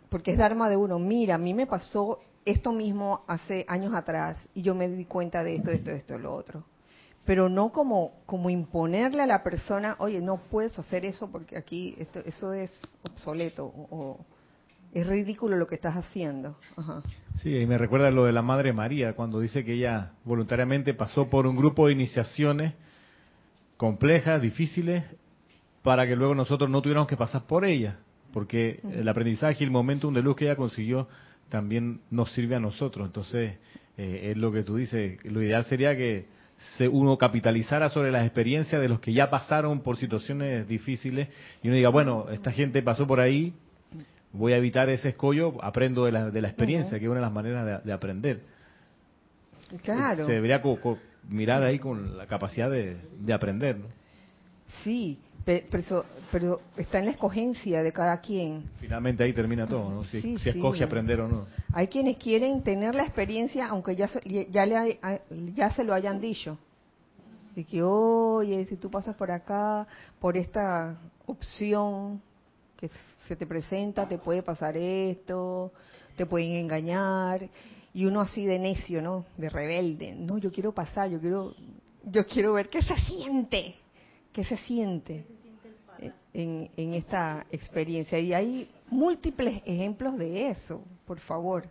[0.07, 4.37] porque es Dharma de uno, mira, a mí me pasó esto mismo hace años atrás
[4.53, 6.63] y yo me di cuenta de esto, esto, esto, lo otro.
[7.25, 11.97] Pero no como, como imponerle a la persona, oye, no puedes hacer eso porque aquí
[11.99, 12.71] esto, eso es
[13.03, 14.19] obsoleto o,
[14.93, 16.57] es ridículo lo que estás haciendo.
[17.35, 21.29] Sí, y me recuerda lo de la Madre María, cuando dice que ella voluntariamente pasó
[21.29, 22.73] por un grupo de iniciaciones
[23.77, 25.03] complejas, difíciles,
[25.83, 27.95] para que luego nosotros no tuviéramos que pasar por ellas,
[28.33, 31.07] porque el aprendizaje y el momentum de luz que ella consiguió
[31.49, 33.05] también nos sirve a nosotros.
[33.07, 33.57] Entonces,
[33.97, 36.25] eh, es lo que tú dices, lo ideal sería que
[36.77, 41.29] se, uno capitalizara sobre las experiencias de los que ya pasaron por situaciones difíciles
[41.63, 43.53] y uno diga, bueno, esta gente pasó por ahí,
[44.31, 47.25] voy a evitar ese escollo, aprendo de la, de la experiencia, que es una de
[47.25, 48.41] las maneras de, aprender.
[49.83, 50.25] Claro.
[50.25, 50.61] Se debería
[51.27, 53.77] mirar ahí con la capacidad de, de aprender.
[53.77, 53.85] ¿no?
[54.83, 58.69] Sí, pero, pero, está en la escogencia de cada quien.
[58.79, 60.03] Finalmente ahí termina todo, ¿no?
[60.03, 61.45] Si, escoge aprender o no.
[61.73, 64.09] Hay quienes quieren tener la experiencia aunque ya,
[64.49, 64.99] ya, le,
[65.53, 66.57] ya se lo hayan dicho.
[67.51, 69.87] Así que, oye, si tú pasas por acá,
[70.19, 72.21] por esta opción,
[72.79, 72.89] que
[73.27, 75.73] se te presenta, te puede pasar esto,
[76.15, 77.49] te pueden engañar,
[77.93, 79.25] y uno así de necio, ¿no?
[79.37, 81.53] De rebelde, no, yo quiero pasar, yo quiero,
[82.05, 83.75] yo quiero ver qué se siente,
[84.31, 85.25] qué se siente
[86.33, 88.17] en, en esta experiencia.
[88.19, 91.67] Y hay múltiples ejemplos de eso, por favor.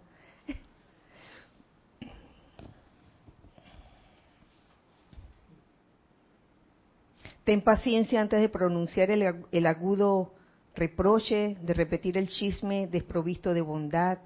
[7.45, 10.35] Ten paciencia antes de pronunciar el, el agudo
[10.79, 14.19] reproche, de repetir el chisme desprovisto de bondad,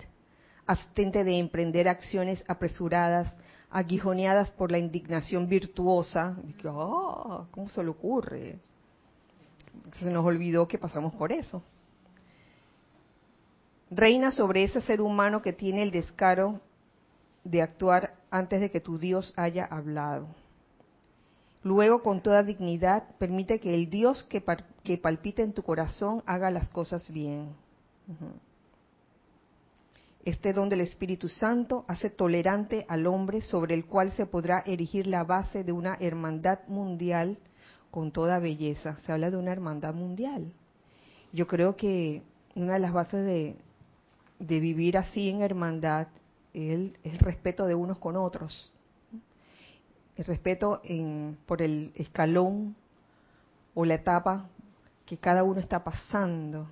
[0.67, 3.35] abstente de emprender acciones apresuradas,
[3.71, 6.37] aguijoneadas por la indignación virtuosa.
[6.65, 8.59] Ah, ¿Cómo se le ocurre?
[9.99, 11.63] Se nos olvidó que pasamos por eso.
[13.91, 16.61] Reina sobre ese ser humano que tiene el descaro
[17.45, 20.29] de actuar antes de que tu Dios haya hablado.
[21.63, 24.43] Luego, con toda dignidad, permite que el Dios que,
[24.85, 27.51] que palpita en tu corazón haga las cosas bien.
[30.25, 35.07] Este don del Espíritu Santo hace tolerante al hombre sobre el cual se podrá erigir
[35.07, 37.39] la base de una hermandad mundial
[37.91, 38.99] con toda belleza.
[39.05, 40.53] Se habla de una hermandad mundial.
[41.33, 42.23] Yo creo que
[42.55, 43.57] una de las bases de,
[44.39, 46.09] de vivir así en hermandad
[46.55, 48.73] es el respeto de unos con otros
[50.17, 52.77] el respeto en, por el escalón
[53.75, 54.49] o la etapa
[55.13, 56.67] que cada uno está pasando.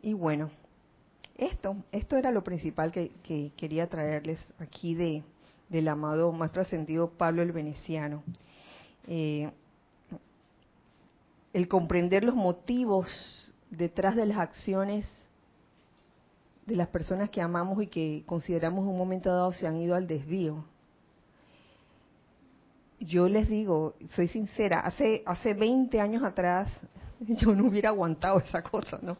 [0.00, 0.50] Y bueno,
[1.36, 3.12] esto, esto era lo principal que,
[3.58, 5.22] quería traerles aquí de,
[5.68, 8.22] del amado más trascendido Pablo el Veneciano.
[9.06, 9.50] Eh,
[11.52, 15.19] el comprender los motivos detrás de las acciones
[16.70, 19.96] de las personas que amamos y que consideramos en un momento dado se han ido
[19.96, 20.64] al desvío.
[23.00, 26.68] Yo les digo, soy sincera, hace hace 20 años atrás
[27.20, 29.18] yo no hubiera aguantado esa cosa, ¿no?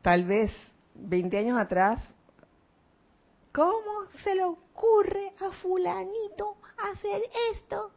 [0.00, 0.52] Tal vez
[0.94, 2.00] 20 años atrás,
[3.52, 6.56] ¿cómo se le ocurre a fulanito
[6.92, 7.90] hacer esto?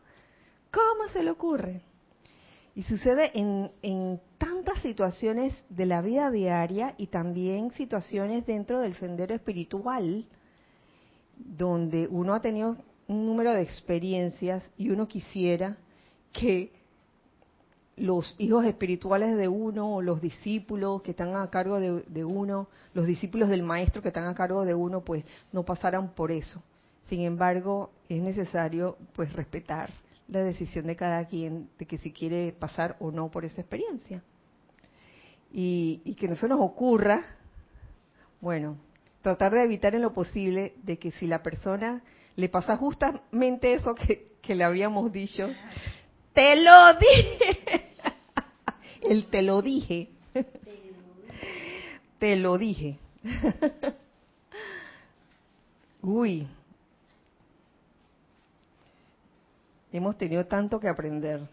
[0.71, 1.81] ¿Cómo se le ocurre?
[2.75, 9.35] Y sucede en, tantas situaciones de la vida diaria y también situaciones dentro del sendero
[9.35, 10.25] espiritual,
[11.37, 12.77] donde uno ha tenido
[13.07, 15.77] un número de experiencias y uno quisiera
[16.31, 16.71] que
[17.97, 23.07] los hijos espirituales de uno, los discípulos que están a cargo de, de, uno, los
[23.07, 25.23] discípulos del maestro que están a cargo de uno, pues
[25.53, 26.61] no pasaran por eso.
[27.07, 29.91] Sin embargo, es necesario pues respetar
[30.27, 34.23] la decisión de cada quien de que si quiere pasar o no por esa experiencia.
[35.51, 37.23] y, que no se nos ocurra,
[38.41, 38.77] bueno,
[39.21, 42.03] tratar de evitar en lo posible de que si la persona
[42.35, 45.49] le pasa justamente eso que, que le habíamos dicho,
[46.33, 47.87] te lo dije,
[49.09, 50.09] el te lo dije,
[52.19, 52.99] te lo dije.
[56.01, 56.47] Uy,
[59.97, 61.47] hemos tenido tanto que aprender.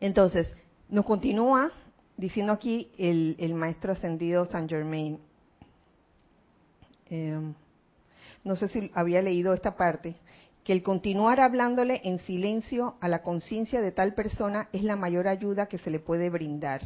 [0.00, 0.54] Entonces,
[0.88, 1.70] nos continúa
[2.16, 5.18] diciendo aquí el, maestro ascendido Saint Germain.
[7.08, 7.54] Em,
[8.44, 10.16] no sé si había leído esta parte,
[10.64, 15.28] que el continuar hablándole en silencio a la conciencia de tal persona es la mayor
[15.28, 16.82] ayuda que se le puede brindar.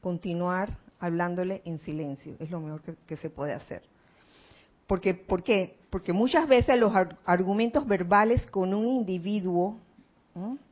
[0.00, 3.82] Continuar hablándole en silencio es lo mejor que, se puede hacer.
[4.86, 5.76] Porque, ¿Por qué?
[5.90, 6.92] Porque muchas veces los
[7.24, 9.78] argumentos verbales con un individuo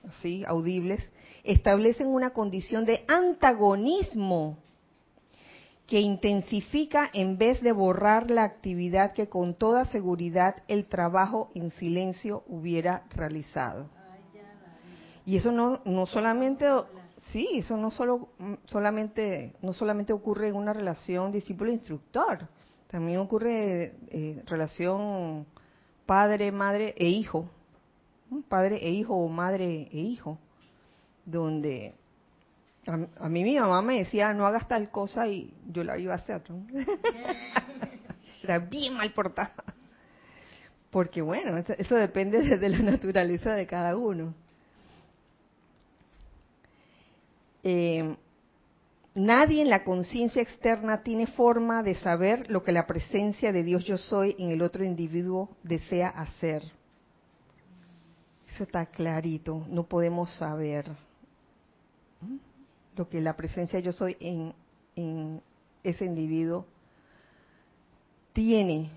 [0.09, 1.11] así, audibles,
[1.45, 4.57] establecen una condición de antagonismo
[5.87, 11.73] que intensifica en vez de borrar la actividad que con toda seguridad el trabajo en
[11.73, 13.89] silencio hubiera realizado.
[15.27, 16.67] Y eso no, no solamente,
[17.33, 18.29] sí, eso no solo,
[18.67, 22.49] solamente, no solamente ocurre en una relación discípulo-instructor,
[22.91, 25.47] también ocurre eh, relación
[26.07, 27.49] padre, madre e hijo
[28.49, 30.38] padre e hijo o madre e hijo,
[31.24, 31.95] donde
[32.86, 36.16] a, mí mi mamá me decía no hagas tal cosa y yo la iba a
[36.16, 36.43] hacer.
[38.43, 39.55] Era bien mal portada.
[40.91, 44.34] Porque bueno, eso, depende de, la naturaleza de cada uno.
[47.62, 48.16] Eh,
[49.15, 53.85] nadie en la conciencia externa tiene forma de saber lo que la presencia de Dios
[53.85, 56.63] yo soy en el otro individuo desea hacer
[58.65, 60.91] está clarito, no podemos saber
[62.97, 64.55] lo que la presencia yo soy en,
[64.97, 65.41] en
[65.83, 66.67] ese individuo
[68.33, 68.91] tiene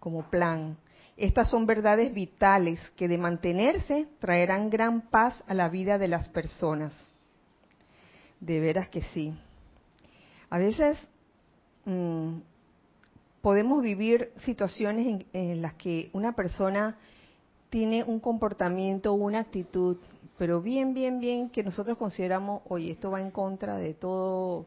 [0.00, 0.76] como plan.
[1.16, 6.28] Estas son verdades vitales que de mantenerse traerán gran paz a la vida de las
[6.28, 6.94] personas.
[8.40, 9.34] De veras que sí.
[10.50, 10.98] A veces
[11.84, 12.38] mm,
[13.42, 16.96] podemos vivir situaciones en, las que una persona
[17.70, 19.98] tiene un comportamiento, una actitud,
[20.38, 24.66] pero bien, bien, bien, que nosotros consideramos, oye, esto va en contra de todo,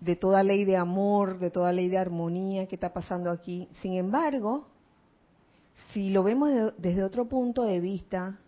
[0.00, 3.68] de toda ley de amor, de toda ley de armonía que está pasando aquí.
[3.80, 4.66] Sin embargo,
[5.92, 8.38] si lo vemos desde otro punto de vista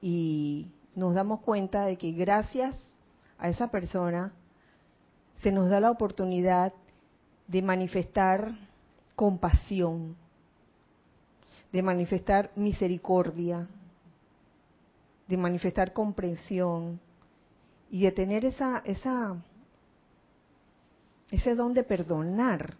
[0.00, 2.76] y nos damos cuenta de que gracias
[3.38, 4.32] a esa persona
[5.42, 6.72] se nos da la oportunidad
[7.46, 8.54] de manifestar
[9.16, 10.16] compasión,
[11.72, 13.68] de manifestar misericordia,
[15.26, 17.00] de manifestar comprensión
[17.90, 19.36] y de tener esa, esa,
[21.30, 22.74] ese don de perdonar,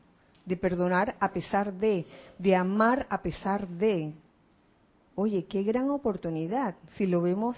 [0.44, 2.06] de perdonar a pesar de,
[2.38, 4.12] de amar a pesar de.
[5.14, 7.56] Oye, qué gran oportunidad si lo vemos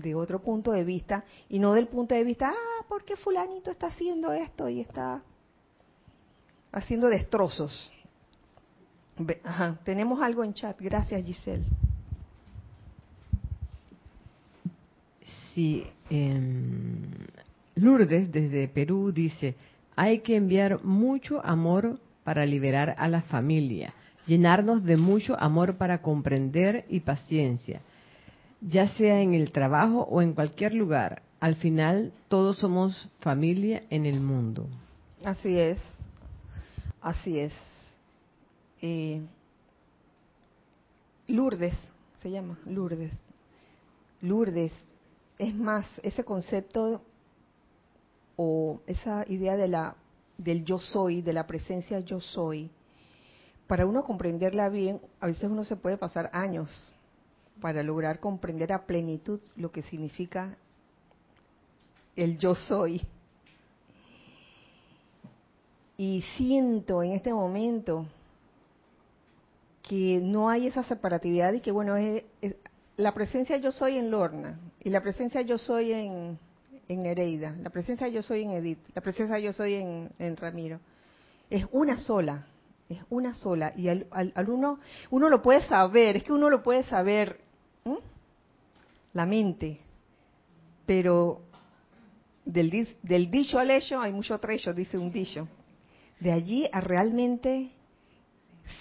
[0.00, 3.70] de otro punto de vista y no del punto de vista, ah, ¿por qué fulanito
[3.70, 5.22] está haciendo esto y está
[6.72, 7.92] haciendo destrozos?
[9.84, 10.78] tenemos algo en chat.
[10.78, 11.64] Gracias, Giselle.
[15.54, 15.86] Sí,
[17.74, 19.54] Lourdes desde Perú dice,
[19.96, 23.94] hay que enviar mucho amor para liberar a la familia,
[24.26, 27.80] llenarnos de mucho amor para comprender y paciencia,
[28.68, 31.22] ya sea en el trabajo o en cualquier lugar.
[31.38, 34.66] Al final todos somos familia en el mundo.
[35.24, 35.78] Así es,
[37.00, 37.52] así es.
[41.28, 41.74] Lourdes,
[42.22, 43.12] se llama Lourdes.
[44.20, 44.72] Lourdes,
[45.38, 47.02] es más, ese concepto
[48.36, 49.96] o esa idea de la,
[50.38, 52.70] del yo soy, de la presencia yo soy,
[53.66, 56.94] para uno comprenderla bien, a veces uno se puede pasar años
[57.60, 60.56] para lograr comprender a plenitud lo que significa
[62.14, 63.02] el yo soy.
[65.98, 68.06] Y siento en este momento
[69.82, 72.24] que no hay esa separatividad y que bueno, es,
[72.96, 76.38] la presencia yo soy en Lorna y la presencia yo soy en,
[76.88, 80.80] en Nereida, la presencia yo soy en Edith, la presencia yo soy en, Ramiro.
[81.50, 82.46] Es una sola,
[82.88, 83.72] es una sola.
[83.76, 84.06] Y al,
[84.48, 84.80] uno,
[85.10, 87.40] uno lo puede saber, es que uno lo puede saber,
[89.12, 89.80] la mente,
[90.84, 91.42] pero
[92.44, 95.48] del, del dicho al hecho hay mucho trecho, dice un dicho.
[96.20, 97.70] De allí a realmente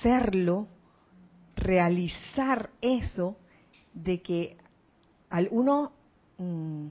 [0.01, 0.67] serlo,
[1.55, 3.37] realizar eso
[3.93, 4.57] de que
[5.29, 5.91] al uno
[6.37, 6.87] mm,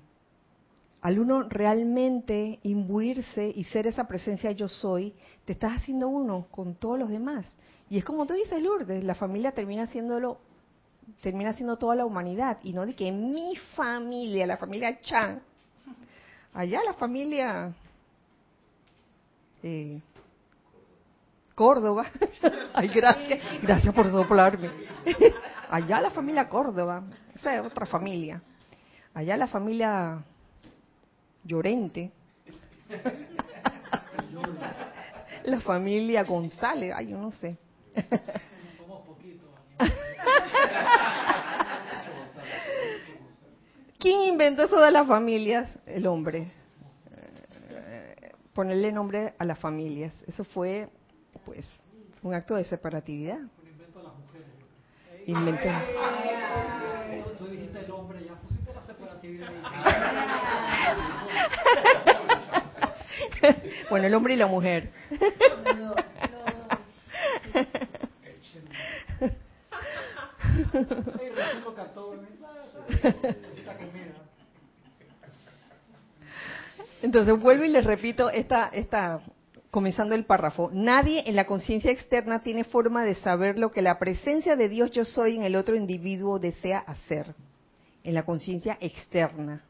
[1.05, 5.13] al uno realmente imbuirse y ser esa presencia yo soy,
[5.45, 7.47] te estás haciendo uno con todos los demás.
[7.91, 10.39] Y es como tú dices, Lourdes, la familia termina haciéndolo,
[11.21, 12.59] termina siendo toda la humanidad.
[12.63, 15.43] Y no de que mi familia, la familia Chan,
[16.53, 17.73] allá la familia
[19.63, 20.01] eh,
[21.55, 22.07] Córdoba,
[22.75, 24.71] ay gracias, gracias por soplarme,
[25.71, 28.43] allá la familia Córdoba, esa es otra familia,
[29.15, 30.25] allá la familia
[31.45, 32.11] Llorente.
[35.45, 37.59] La familia González, ay, yo no sé.
[44.05, 45.79] ¿Quién inventó eso de las familias?
[45.87, 46.53] El hombre.
[48.53, 50.13] Ponerle nombre a las familias.
[50.27, 50.91] Eso fue,
[51.47, 51.65] pues,
[52.23, 53.39] un acto de separatividad.
[55.25, 55.71] Inventó.
[57.39, 59.49] Tú dijiste el hombre, ya pusiste la separatividad.
[63.89, 64.91] bueno, el hombre y la mujer.
[77.03, 79.21] Entonces vuelvo y les repito esta, esta,
[79.71, 80.71] comenzando el párrafo.
[80.73, 84.91] Nadie en la conciencia externa tiene forma de saber lo que la presencia de Dios
[84.91, 87.35] yo soy en el otro individuo desea hacer.
[88.03, 89.63] En la conciencia externa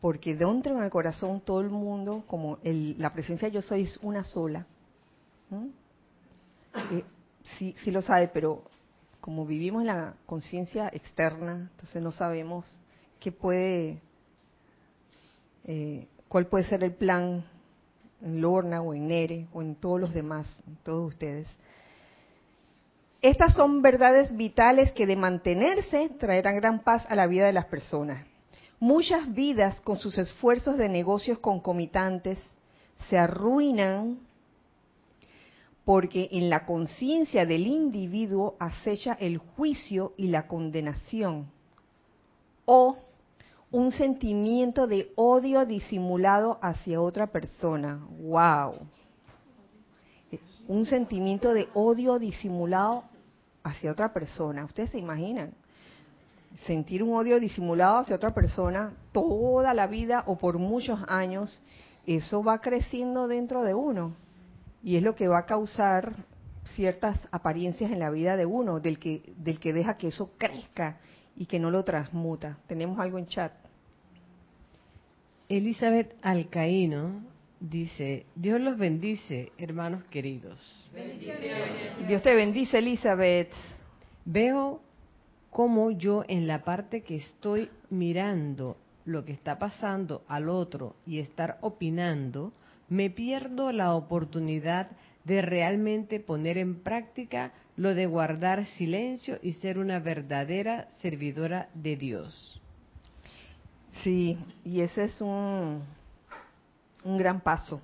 [0.00, 4.22] porque dentro en el corazón todo el mundo, como la presencia yo soy es una
[4.22, 4.64] sola.
[6.92, 7.04] Eh,
[7.58, 8.62] sí, sí lo sabe, pero
[9.26, 12.64] como vivimos en la conciencia externa, entonces no sabemos
[13.18, 14.00] qué puede,
[15.64, 17.44] eh, cuál puede ser el plan
[18.22, 21.48] en Lorna o en Nere o en todos los demás, en todos ustedes.
[23.20, 27.66] Estas son verdades vitales que de mantenerse traerán gran paz a la vida de las
[27.66, 28.24] personas.
[28.78, 32.38] Muchas vidas con sus esfuerzos de negocios concomitantes
[33.10, 34.20] se arruinan
[35.86, 41.46] porque en la conciencia del individuo acecha el juicio y la condenación
[42.64, 42.96] o
[43.70, 48.04] un sentimiento de odio disimulado hacia otra persona.
[48.18, 48.74] ¡Wow!
[50.66, 53.04] Un sentimiento de odio disimulado
[53.62, 54.64] hacia otra persona.
[54.64, 55.54] ¿Ustedes se imaginan?
[56.66, 61.62] sentir un odio disimulado hacia otra persona toda la vida o por muchos años,
[62.06, 64.14] eso va creciendo dentro de uno
[64.86, 66.14] y es lo que va a causar
[66.76, 71.00] ciertas apariencias en la vida de uno, del que, del que deja que eso crezca
[71.34, 72.58] y que no lo transmuta.
[72.68, 73.50] Tenemos algo en chat.
[75.48, 77.20] Elizabeth Alcaíno
[77.58, 80.88] dice, Dios los bendice, hermanos queridos.
[82.06, 83.50] Dios te bendice, Elizabeth.
[84.24, 84.80] Veo
[85.50, 91.18] como yo en la parte que estoy mirando lo que está pasando al otro y
[91.18, 92.52] estar opinando,
[92.88, 94.90] me pierdo la oportunidad
[95.24, 101.96] de realmente poner en práctica lo de guardar silencio y ser una verdadera servidora de
[101.96, 102.60] Dios.
[104.02, 105.82] Sí, y ese es un,
[107.04, 107.80] un gran paso.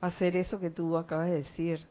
[0.00, 1.86] Hacer eso que tú acabas de decir.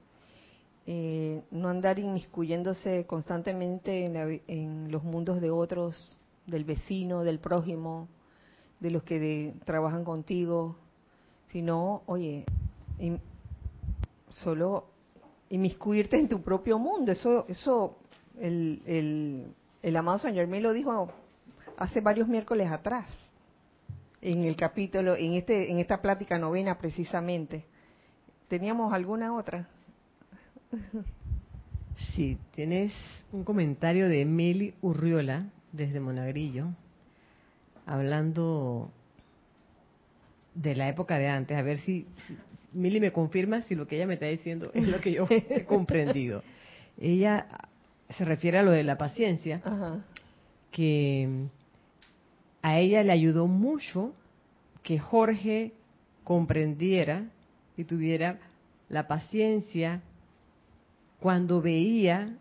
[0.85, 4.05] Eh, no andar inmiscuyéndose constantemente
[4.47, 8.09] en, los mundos de otros, del vecino, del prójimo,
[8.81, 10.75] de los que trabajan contigo,
[11.53, 12.43] sino, oye,
[14.27, 14.87] solo
[15.49, 17.11] inmiscuirte en tu propio mundo.
[17.11, 17.95] Eso, eso
[18.39, 19.45] el, el,
[19.83, 21.13] el amado Señor me lo dijo
[21.77, 23.05] hace varios miércoles atrás,
[24.21, 27.65] en el capítulo, en este, en esta plática novena precisamente.
[28.47, 29.67] ¿Teníamos alguna otra?
[32.15, 32.91] Sí, tienes
[33.31, 36.67] un comentario de Meli Urriola desde Monagrillo,
[37.85, 38.89] hablando
[40.55, 41.57] de la época de antes.
[41.57, 42.05] A ver si
[42.73, 45.65] Mili me confirma si lo que ella me está diciendo es lo que yo he
[45.67, 46.43] comprendido.
[46.99, 47.47] Ella
[48.09, 49.61] se refiere a lo de la paciencia,
[50.71, 51.47] que
[52.61, 54.13] a ella le ayudó mucho
[54.83, 55.73] que Jorge
[56.23, 57.25] comprendiera
[57.77, 58.39] y tuviera
[58.89, 60.01] la paciencia
[61.19, 62.37] cuando veía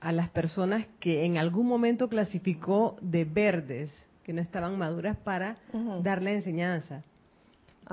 [0.00, 3.92] a las personas que en algún momento clasificó de verdes,
[4.24, 5.58] que no estaban maduras para
[6.02, 7.02] dar la enseñanza,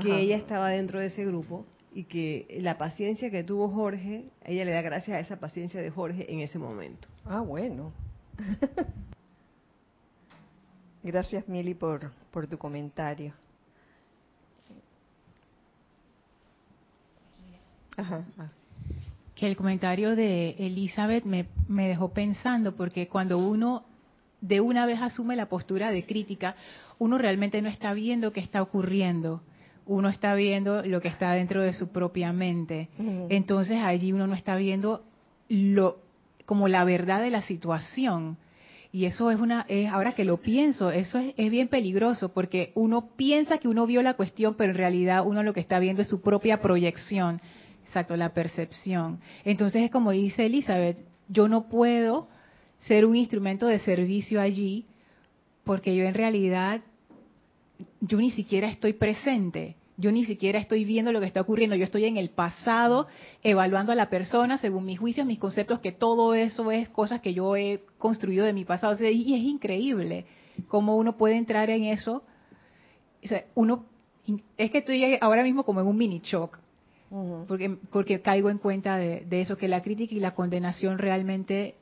[0.02, 4.66] que ella estaba dentro de ese grupo y que la paciencia que tuvo Jorge, ella
[4.66, 7.08] le da gracias a esa paciencia de Jorge en ese momento.
[7.26, 7.92] Ah, bueno.
[11.04, 13.34] Gracias, Mili, por, por tu comentario.
[17.96, 18.26] Ajá.
[18.38, 18.50] Ah
[19.38, 23.86] que el comentario de Elizabeth me, me dejó pensando, porque cuando uno
[24.42, 26.56] de una vez asume la postura de crítica,
[26.98, 29.44] uno realmente no está viendo qué está ocurriendo.
[29.88, 32.90] Uno está viendo lo que está dentro de su propia mente.
[33.30, 35.04] Entonces allí uno no está viendo
[35.50, 36.00] lo
[36.46, 38.38] como la verdad de la situación.
[38.92, 42.72] Y eso es una, es, ahora que lo pienso, eso es, es, bien peligroso porque
[42.74, 46.02] uno piensa que uno vio la cuestión, pero en realidad uno lo que está viendo
[46.02, 47.42] es su propia proyección.
[47.86, 49.20] Exacto, la percepción.
[49.44, 52.28] Entonces es como dice Elizabeth, yo no puedo
[52.80, 54.86] ser un instrumento de servicio allí
[55.68, 56.82] porque yo en realidad,
[58.02, 59.76] yo ni siquiera estoy presente.
[60.00, 63.08] Yo ni siquiera estoy viendo lo que está ocurriendo, yo estoy en el pasado
[63.42, 67.34] evaluando a la persona según mis juicios, mis conceptos, que todo eso es cosas que
[67.34, 68.96] yo he construido de mi pasado.
[69.04, 70.28] y es increíble
[70.68, 72.24] cómo uno puede entrar en eso.
[73.56, 73.86] uno,
[74.58, 76.60] es que estoy ahora mismo como en un mini shock,
[77.48, 81.76] porque, porque caigo en cuenta de, eso, que la crítica y la condenación realmente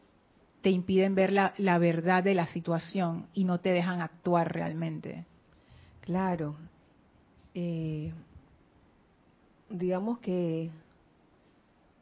[0.62, 5.26] te impiden ver la, la verdad de la situación y no te dejan actuar realmente.
[6.06, 6.56] Claro,
[7.56, 8.14] eh,
[9.72, 10.70] digamos que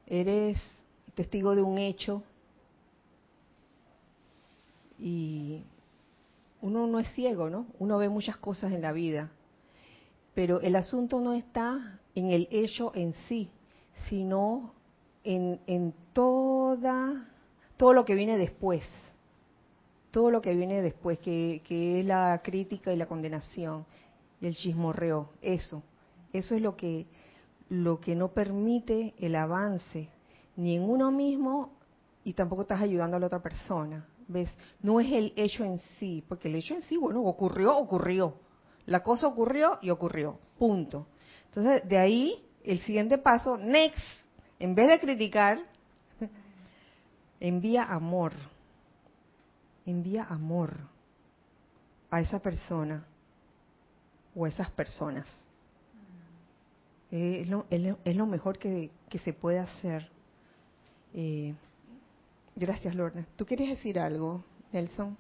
[0.05, 0.57] eres
[1.15, 2.21] testigo de un hecho
[4.99, 5.61] y
[6.61, 7.65] uno no es ciego, ¿no?
[7.79, 9.31] Uno ve muchas cosas en la vida,
[10.33, 13.49] pero el asunto no está en el hecho en sí,
[14.09, 14.73] sino
[15.23, 17.25] en, en toda,
[17.77, 18.83] todo lo que viene después,
[20.13, 23.83] todo lo que viene después, que, es la crítica y la condenación
[24.39, 25.81] el chismorreo, eso.
[26.31, 27.07] Eso es lo que,
[27.69, 30.09] lo que no permite el avance
[30.55, 31.71] ni en uno mismo
[32.23, 34.05] y tampoco estás ayudando a la otra persona.
[34.27, 34.49] ¿Ves?
[34.81, 38.35] No es el hecho en sí, porque el hecho en sí, bueno, ocurrió, ocurrió.
[38.85, 40.37] La cosa ocurrió y ocurrió.
[40.59, 41.07] Punto.
[41.45, 44.03] Entonces, de ahí, el siguiente paso, next,
[44.59, 45.59] en vez de criticar,
[47.39, 48.33] envía amor.
[49.85, 50.77] Envía amor
[52.09, 53.05] a esa persona
[54.35, 55.27] o esas personas.
[57.11, 58.89] Eh, es, lo, es, lo, mejor que,
[59.23, 60.07] se puede hacer.
[61.13, 61.53] Eh,
[62.55, 63.25] gracias, Lorna.
[63.35, 65.15] ¿Tú quieres decir algo, Nelson?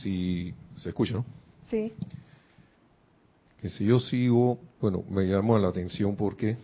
[0.00, 1.24] Si se escucha, ¿no?
[1.68, 1.92] Sí.
[3.60, 6.56] Que si yo sigo, bueno, me llama la atención porque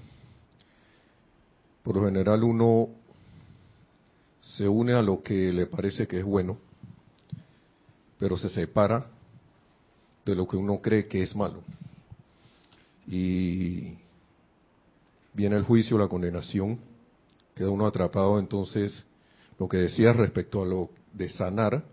[1.83, 2.89] por lo general uno
[4.41, 6.59] se une a lo que le parece que es bueno,
[8.18, 9.07] pero se separa
[10.24, 11.62] de lo que uno cree que es malo.
[13.07, 13.95] Y
[15.33, 16.79] viene el juicio, la condenación,
[17.55, 18.39] queda uno atrapado.
[18.39, 19.05] Entonces,
[19.59, 21.85] lo que decía respecto a lo de sanar,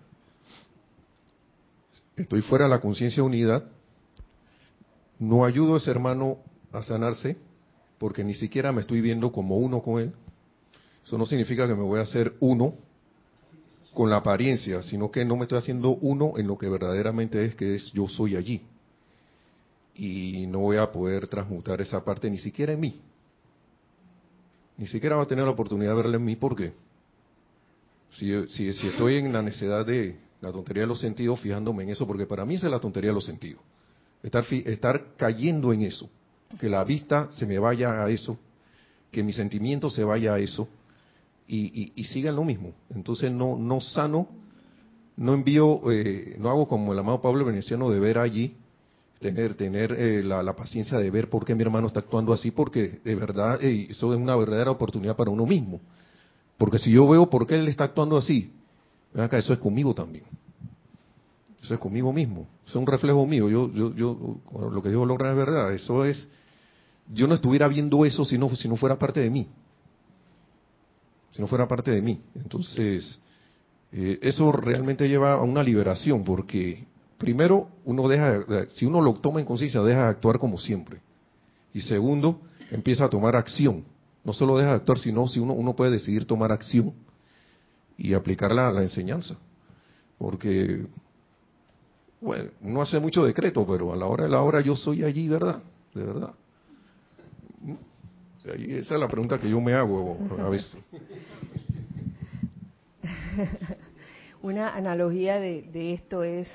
[2.16, 3.64] estoy fuera de la conciencia unidad,
[5.20, 6.40] no ayudo a ese hermano
[6.72, 7.38] a sanarse,
[7.98, 10.14] porque ni siquiera me estoy viendo como uno con él,
[11.06, 12.74] eso no significa que me voy a hacer uno
[13.94, 17.56] con la apariencia, sino que no me estoy haciendo uno en lo que verdaderamente es
[17.56, 18.62] que es yo soy allí.
[19.96, 23.02] Y no voy a poder transmutar esa parte ni siquiera en mí.
[24.78, 26.74] Ni siquiera va a tener la oportunidad de verla en mí porque
[28.12, 31.90] si, si, si estoy en la necesidad de la tontería de los sentidos, fijándome en
[31.90, 33.62] eso, porque para mí es la tontería de los sentidos.
[34.22, 36.10] Estar, estar cayendo en eso,
[36.60, 38.38] que la vista se me vaya a eso,
[39.12, 40.68] que mi sentimiento se vaya a eso,
[41.48, 42.74] y, y, lo mismo.
[42.94, 44.28] Entonces no, no sano,
[45.18, 48.56] no envío, eh, no hago como el amado Pablo Veneciano de ver allí,
[49.20, 53.00] tener, tener eh, la, paciencia de ver por qué mi hermano está actuando así, porque
[53.04, 55.80] de verdad eso es una verdadera oportunidad para uno mismo.
[56.58, 58.52] Porque si yo veo por qué él está actuando así,
[59.14, 60.26] acá, eso es conmigo también.
[61.62, 62.48] Eso es conmigo mismo.
[62.68, 63.50] Es un reflejo mío.
[63.50, 64.40] Yo, yo, yo,
[64.72, 65.74] lo que digo logra es verdad.
[65.74, 66.28] Eso es,
[67.14, 69.48] yo no estuviera viendo eso si no, si no fuera parte de mí
[71.36, 72.22] si no fuera parte de mí.
[72.34, 73.20] Entonces,
[73.92, 76.88] eh, eso realmente lleva a una liberación, porque
[77.18, 81.02] primero, uno deja, si uno lo toma en conciencia, deja de actuar como siempre.
[81.74, 82.40] Y segundo,
[82.72, 83.84] empieza a tomar acción.
[84.24, 86.94] No solo deja de actuar, sino si uno, uno puede decidir tomar acción
[87.98, 89.36] y aplicar la, la enseñanza.
[90.18, 90.86] Porque,
[92.22, 95.28] bueno, no hace mucho decreto, pero a la hora de la hora yo soy allí,
[95.28, 95.62] ¿verdad?
[95.94, 96.34] De verdad.
[98.46, 100.78] Esa es la pregunta que yo me hago a veces.
[104.42, 106.48] Una analogía de, esto es,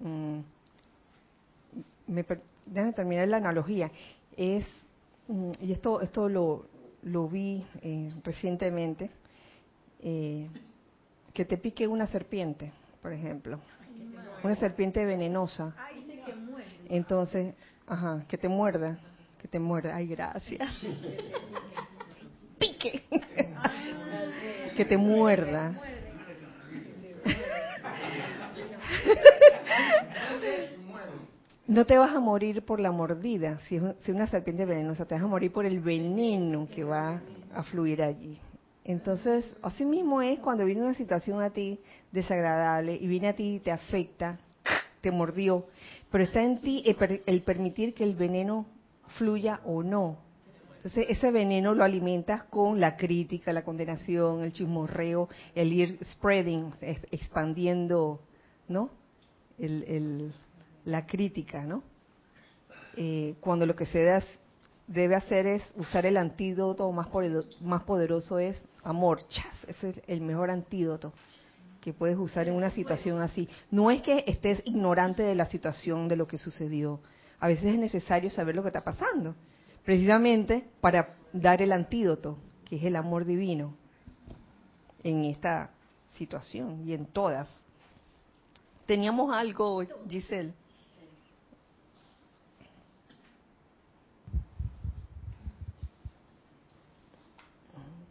[0.00, 0.40] mm,
[2.66, 3.90] déjame terminar la analogía,
[4.36, 4.66] es,
[5.28, 6.66] mm, y esto, esto lo,
[7.02, 9.10] lo vi eh, recientemente,
[10.00, 10.48] eh,
[11.32, 13.58] que te pique una serpiente, por ejemplo,
[14.44, 15.74] una serpiente venenosa.
[16.88, 17.54] Entonces,
[17.86, 18.98] ajá, que te muerda
[19.42, 19.96] que te muerda.
[19.96, 20.70] Ay, gracias.
[22.58, 23.02] Pique,
[24.76, 25.74] que te muerda.
[31.66, 35.24] No te vas a morir por la mordida, si es una serpiente venenosa, te vas
[35.24, 37.20] a morir por el veneno que va
[37.54, 38.38] a fluir allí.
[38.84, 41.80] Entonces, así mismo es cuando viene una situación a ti
[42.10, 44.38] desagradable y viene a ti y te afecta,
[45.00, 45.66] te mordió,
[46.10, 46.84] pero está en ti
[47.26, 48.66] el, permitir que el veneno
[49.18, 50.18] fluya o no.
[50.76, 56.72] Entonces, ese veneno lo alimentas con la crítica, la condenación, el chismorreo, el ir spreading,
[56.80, 58.20] expandiendo,
[58.68, 58.90] ¿no?
[60.84, 61.84] la crítica, ¿no?
[62.96, 64.20] Eh, cuando lo que se
[64.88, 67.06] debe hacer es usar el antídoto más
[67.60, 71.12] más poderoso es amor, chas, ese es el mejor antídoto
[71.80, 73.48] que puedes usar en una situación así.
[73.70, 77.00] No es que estés ignorante de la situación, de lo que sucedió.
[77.42, 79.34] A veces es necesario saber lo que está pasando,
[79.84, 83.74] precisamente para dar el antídoto, que es el amor divino,
[85.02, 85.70] en esta
[86.12, 87.50] situación y en todas.
[88.86, 90.52] Teníamos algo, Giselle.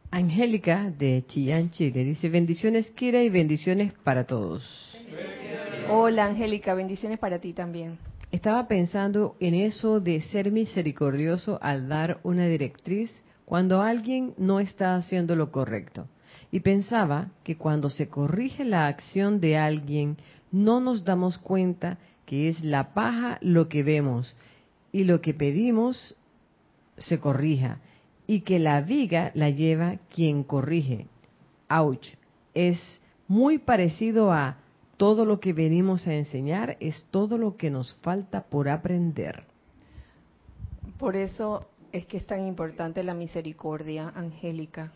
[0.10, 4.94] Angélica de Chillán, Chile, dice bendiciones Kira y bendiciones para todos.
[5.90, 8.11] Hola Angélica, bendiciones para ti también.
[8.32, 13.12] Estaba pensando en eso de ser misericordioso al dar una directriz
[13.44, 16.08] cuando alguien no está haciendo lo correcto.
[16.50, 20.16] Y pensaba que cuando se corrige la acción de alguien,
[20.52, 24.34] no nos damos cuenta que es la paja lo que vemos
[24.94, 26.16] y lo que pedimos
[26.98, 27.80] se corrija
[28.28, 31.08] y que la viga la lleva quien corrige.
[31.68, 32.08] Ouch.
[32.54, 32.80] Es
[33.28, 34.58] muy parecido a
[35.02, 39.46] todo lo que venimos a enseñar, es todo lo que nos falta por aprender.
[41.00, 44.94] Por eso es que es tan importante la misericordia angélica.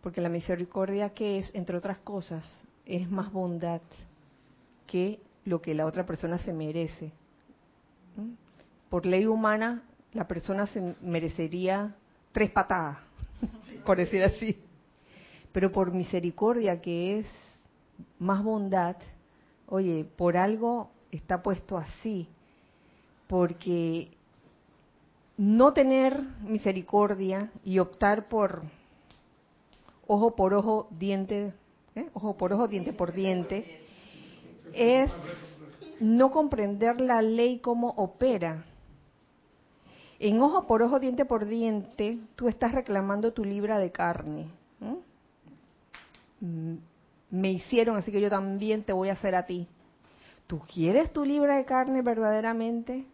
[0.00, 3.82] Porque la misericordia que es, entre otras cosas, es más bondad
[4.86, 7.12] que lo que la otra persona se merece.
[8.16, 8.32] ¿Mm?
[8.88, 9.82] Por ley humana
[10.14, 11.94] la persona se merecería
[12.32, 12.96] tres patadas,
[13.84, 14.58] por decir así.
[15.52, 17.43] Pero por misericordia, que es
[18.18, 18.96] más bondad,
[19.66, 22.28] oye, por algo está puesto así,
[23.26, 24.10] porque
[25.36, 28.62] no tener misericordia y optar por
[30.06, 31.52] ojo por ojo, diente,
[31.94, 32.10] ¿eh?
[32.14, 33.80] ojo por ojo, diente por diente,
[34.72, 35.10] es
[36.00, 38.64] no comprender la ley como opera
[40.18, 44.48] en ojo por ojo, diente por diente, tú estás reclamando tu libra de carne.
[47.34, 49.66] Me hicieron, así que yo también te voy a hacer a ti.
[50.46, 53.06] ¿Tú quieres tu libra de carne verdaderamente?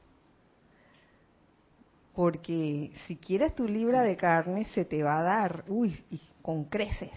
[2.15, 6.05] Porque si quieres tu libra de carne, se te va a dar, uy,
[6.43, 7.13] con creces.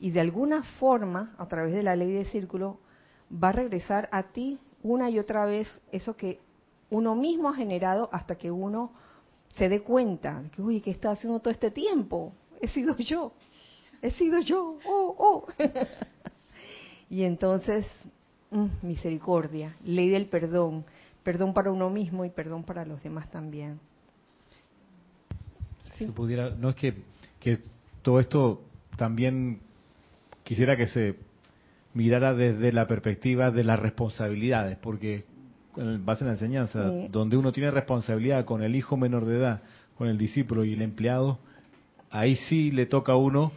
[0.00, 2.78] Y de alguna forma, a través de la ley de círculo,
[3.30, 6.40] va a regresar a ti una y otra vez eso que
[6.88, 8.92] uno mismo ha generado hasta que uno
[9.56, 12.32] se dé cuenta que, uy, ¿qué está haciendo todo este tiempo?
[12.62, 13.32] He sido yo,
[14.00, 15.46] he sido yo, oh, oh.
[17.08, 17.86] y entonces,
[18.50, 20.84] mm, misericordia, ley del perdón,
[21.22, 23.80] perdón para uno mismo y perdón para los demás también.
[25.96, 26.94] Si pudiera, no es que,
[27.40, 27.58] que
[28.02, 28.62] todo esto
[28.96, 29.60] también
[30.42, 31.16] quisiera que se
[31.94, 35.24] mirara desde la perspectiva de las responsabilidades, porque
[35.76, 39.62] en base a la enseñanza, donde uno tiene responsabilidad con el hijo menor de edad,
[39.96, 41.38] con el discípulo y el empleado,
[42.10, 43.52] ahí sí le toca a uno,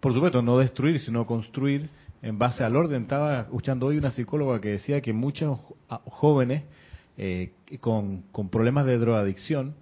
[0.00, 1.90] por supuesto, no destruir, sino construir
[2.22, 3.02] en base al orden.
[3.02, 5.60] Estaba escuchando hoy una psicóloga que decía que muchos
[6.06, 6.64] jóvenes
[7.16, 9.74] eh, con, problemas de drogadicción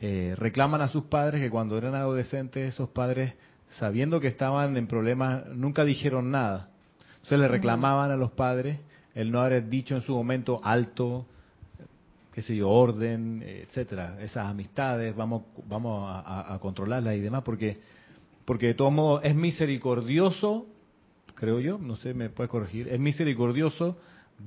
[0.00, 3.34] eh, reclaman a sus padres que cuando eran adolescentes esos padres,
[3.78, 6.70] sabiendo que estaban en problemas, nunca dijeron nada.
[7.16, 8.80] Entonces le reclamaban a los padres
[9.14, 11.26] el no haber dicho en su momento alto,
[12.32, 17.78] qué sé yo, orden, etcétera, esas amistades, vamos, vamos a, controlarlas y demás, porque,
[18.44, 20.66] porque de todos modos es misericordioso,
[21.40, 23.96] creo yo, no sé, me puede corregir, es misericordioso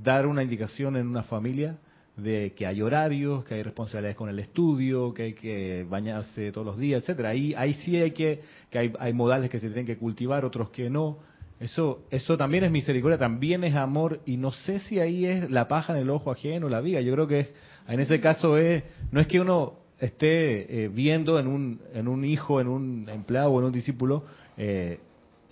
[0.03, 1.79] dar una indicación en una familia
[2.15, 6.67] de que hay horarios, que hay responsabilidades con el estudio, que hay que bañarse todos
[6.67, 7.29] los días, etcétera.
[7.29, 10.69] Ahí, ahí sí hay que, que hay, hay modales que se tienen que cultivar, otros
[10.69, 11.17] que no.
[11.59, 15.67] Eso, eso también es misericordia, también es amor, y no sé si ahí es la
[15.67, 17.01] paja en el ojo ajeno, la viga.
[17.01, 17.53] Yo creo que
[17.87, 22.23] en ese caso es, no es que uno esté eh, viendo en un, en un
[22.23, 24.25] hijo, en un empleado o en un discípulo
[24.57, 24.99] eh,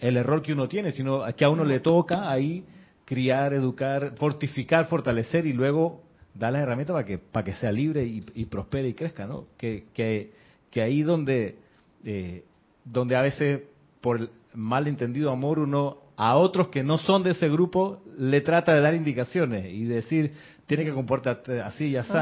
[0.02, 2.66] el error que uno tiene, sino que a uno le toca ahí
[3.06, 6.02] criar, educar, fortificar, fortalecer y luego
[6.34, 9.46] dar las herramientas para que, para que sea libre y, prospere y crezca, ¿no?
[9.58, 10.32] Que, que,
[10.70, 11.56] que ahí donde
[12.04, 12.44] eh,
[12.84, 13.62] donde a veces
[14.02, 18.82] por malentendido amor uno a otros que no son de ese grupo le trata de
[18.82, 20.34] dar indicaciones y decir,
[20.66, 22.18] tiene que comportarte así y así,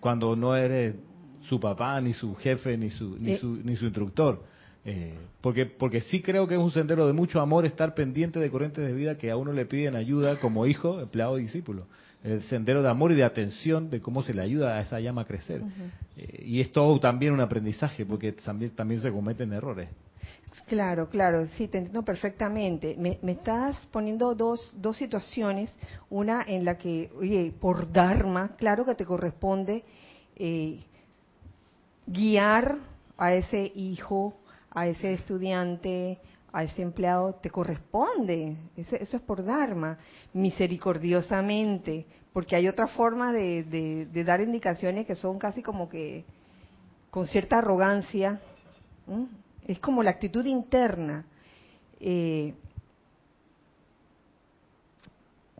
[0.00, 0.94] cuando no eres
[1.48, 3.38] su papá, ni su jefe, ni su, ni eh.
[3.38, 4.44] su, ni su instructor.
[4.84, 8.50] Eh, porque, porque sí creo que es un sendero de mucho amor estar pendiente de
[8.50, 11.86] corrientes de vida que a uno le piden ayuda como hijo, empleado, discípulo.
[12.24, 15.22] El sendero de amor y de atención de cómo se le ayuda a esa llama
[15.22, 15.62] a crecer.
[16.16, 19.88] Eh, y es todo también un aprendizaje, porque también, también se cometen errores.
[20.66, 22.96] Claro, claro, sí, te entiendo perfectamente.
[22.98, 25.74] Me, me, estás poniendo dos, dos situaciones,
[26.10, 29.84] una en la que, oye, por Dharma, claro que te corresponde
[30.36, 30.80] eh,
[32.06, 32.78] guiar
[33.16, 34.37] a ese hijo,
[34.70, 36.18] a ese estudiante,
[36.52, 38.56] a ese empleado, te corresponde.
[38.76, 39.98] Eso, es por Dharma,
[40.32, 43.64] misericordiosamente, porque hay otra forma de,
[44.12, 46.24] de, dar indicaciones que son casi como que
[47.10, 48.40] con cierta arrogancia.
[49.66, 51.24] Es como la actitud interna.
[52.00, 52.54] Eh,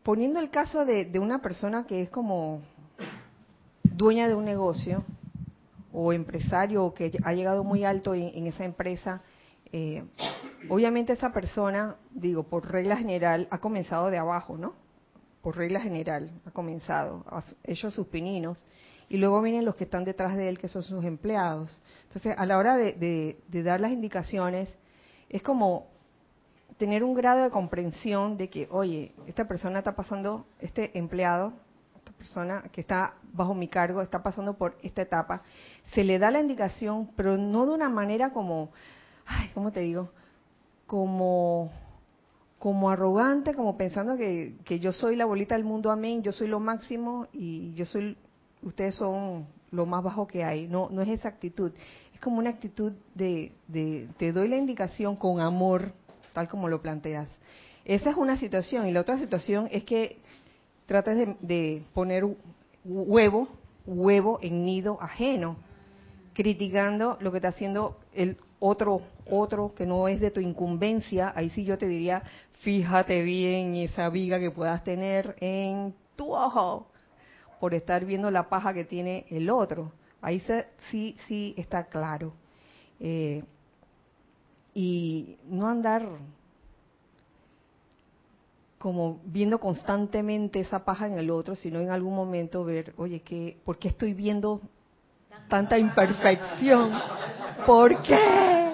[0.03, 2.63] poniendo el caso de, de, una persona que es como
[3.83, 5.05] dueña de un negocio,
[6.01, 9.21] o empresario que ha llegado muy alto en, esa empresa,
[9.73, 10.05] eh,
[10.69, 14.75] obviamente esa persona, digo, por regla general, ha comenzado de abajo, ¿no?
[15.43, 18.65] Por regla general, ha comenzado, ha hecho sus pininos,
[19.09, 21.83] y luego vienen los que están detrás de él, que son sus empleados.
[22.05, 24.73] Entonces, a la hora de, de dar las indicaciones,
[25.29, 25.89] es como
[26.77, 31.55] tener un grado de comprensión de que, oye, esta persona está pasando, este empleado
[32.19, 35.43] persona que está bajo mi cargo está pasando por esta etapa,
[35.95, 38.71] se le da la indicación, pero no de una manera como,
[39.25, 40.11] ay, ¿cómo te digo?
[40.87, 41.71] Como,
[42.59, 46.49] como arrogante, como pensando que, que yo soy la bolita del mundo, amén, yo soy
[46.49, 48.17] lo máximo y yo soy,
[48.63, 50.67] ustedes son lo más bajo que hay.
[50.67, 51.73] No, no es esa actitud.
[52.13, 55.93] Es como una actitud de, de te doy la indicación con amor,
[56.33, 57.31] tal como lo planteas.
[57.85, 58.87] Esa es una situación.
[58.87, 60.19] Y la otra situación es que
[60.89, 62.27] trates de, poner
[62.83, 63.47] huevo,
[63.85, 65.59] huevo en nido ajeno,
[66.33, 71.51] criticando lo que está haciendo el otro, otro que no es de tu incumbencia, ahí
[71.51, 72.23] sí yo te diría,
[72.61, 76.87] fíjate bien esa viga que puedas tener en tu ojo
[77.61, 79.93] por estar viendo la paja que tiene el otro.
[80.23, 80.43] Ahí
[80.91, 82.33] sí, sí está claro.
[82.99, 83.45] Eh,
[84.73, 86.09] y no andar
[88.79, 93.57] como viendo constantemente esa paja en el otro, sino en algún momento ver, oye, ¿qué,
[93.65, 94.61] ¿por qué estoy viendo
[95.49, 96.93] tanta imperfección?
[97.67, 98.71] ¿Por qué?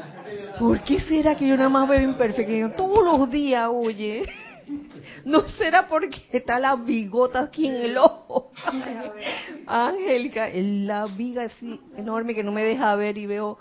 [0.58, 4.24] ¿Por qué será que yo nada más veo imperfección todos los días, oye?
[5.24, 8.52] ¿No será porque está la bigota aquí en el ojo?
[9.66, 13.58] Angélica, la viga así enorme que no me deja ver y veo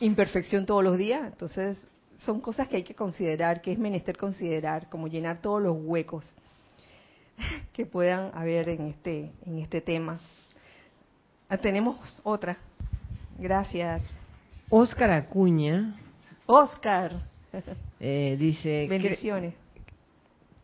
[0.00, 1.22] imperfección todos los días.
[1.24, 1.78] Entonces,
[2.24, 6.24] son cosas que hay que considerar, que es menester considerar, como llenar todos los huecos
[7.72, 10.20] que puedan haber en este, en este tema.
[11.48, 12.58] Ah, tenemos otra.
[13.38, 14.02] Gracias.
[14.68, 15.96] Oscar Acuña.
[16.46, 17.12] Oscar.
[18.00, 18.86] Eh, dice.
[18.88, 19.54] Bendiciones.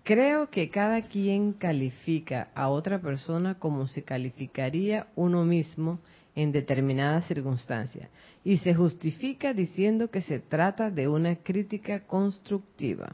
[0.05, 5.99] creo que cada quien califica a otra persona como se calificaría uno mismo
[6.37, 8.09] en determinadas circunstancias
[8.45, 13.12] y se justifica diciendo que se trata de una crítica constructiva.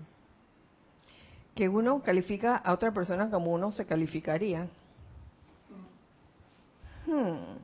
[1.55, 4.69] Que uno califica a otra persona como uno se calificaría.
[7.07, 7.59] Hmm.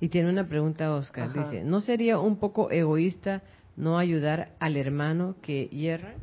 [0.00, 1.32] Y tiene una pregunta, Oscar.
[1.32, 3.42] Dice, ¿no sería un poco egoísta
[3.76, 6.14] no ayudar al hermano que hierra?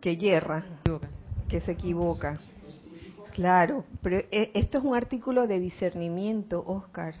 [0.00, 0.64] Que hierra,
[1.48, 2.40] que se equivoca.
[3.32, 7.14] Claro, pero eh, esto es un artículo de discernimiento, Oscar,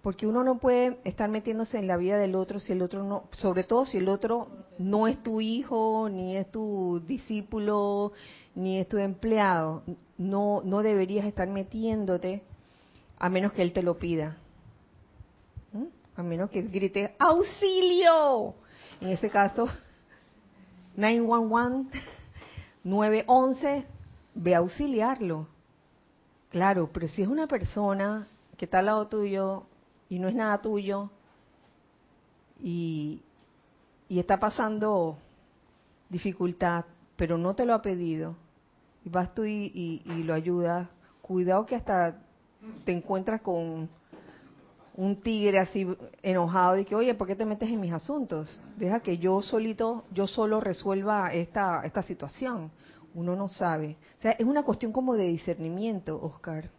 [0.00, 3.28] porque uno no puede estar metiéndose en la vida del otro si el otro no,
[3.32, 8.12] sobre todo si el otro no es tu hijo, ni es tu discípulo,
[8.54, 9.82] ni es tu empleado.
[10.18, 12.42] No, no deberías estar metiéndote
[13.18, 14.36] a menos que él te lo pida.
[16.14, 18.54] A menos que grite auxilio.
[19.00, 19.66] En ese caso,
[20.96, 21.98] 911,
[22.84, 23.86] 911
[24.34, 25.46] ve a auxiliarlo.
[26.50, 28.26] Claro, pero si es una persona
[28.56, 29.64] que está al lado tuyo
[30.08, 31.10] y no es nada tuyo
[32.62, 33.22] y,
[34.08, 35.16] está pasando
[36.10, 36.84] dificultad,
[37.16, 38.36] pero no te lo ha pedido,
[39.04, 40.86] y vas tú y, lo ayudas,
[41.22, 42.18] cuidado que hasta
[42.84, 43.88] te encuentras con
[44.94, 45.88] un tigre así
[46.22, 48.62] enojado y que, oye, ¿por qué te metes en mis asuntos?
[48.76, 52.70] Deja que yo solito, yo solo resuelva esta, esta situación
[53.14, 53.96] uno no sabe.
[54.18, 56.70] O sea, es una cuestión como de discernimiento, Oscar.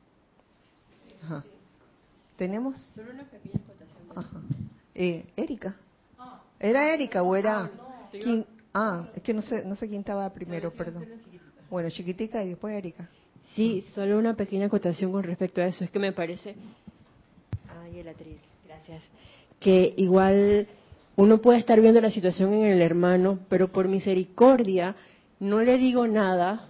[1.23, 1.43] Ajá.
[2.37, 2.77] ¿Tenemos?
[2.95, 4.03] Solo una pequeña acotación.
[4.15, 4.41] Ajá.
[4.95, 5.75] Eh, Erika.
[6.59, 7.69] ¿Era Erika o era
[8.11, 8.45] quién?
[8.73, 11.05] Ah, es que no sé, no sé quién estaba primero, perdón.
[11.69, 13.09] Bueno, chiquitica y después Erika.
[13.55, 15.83] Sí, solo una pequeña acotación con respecto a eso.
[15.83, 16.55] Es que me parece.
[17.83, 19.03] Ay, el atriz, gracias.
[19.59, 20.67] Que igual
[21.15, 24.95] uno puede estar viendo la situación en el hermano, pero por misericordia
[25.43, 26.67] no le digo nada.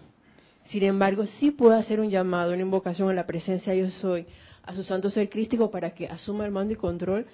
[0.70, 4.26] Sin embargo, sí puedo hacer un llamado, una invocación a la presencia yo soy,
[4.64, 7.28] a su santo ser crístico para que asuma el mando y control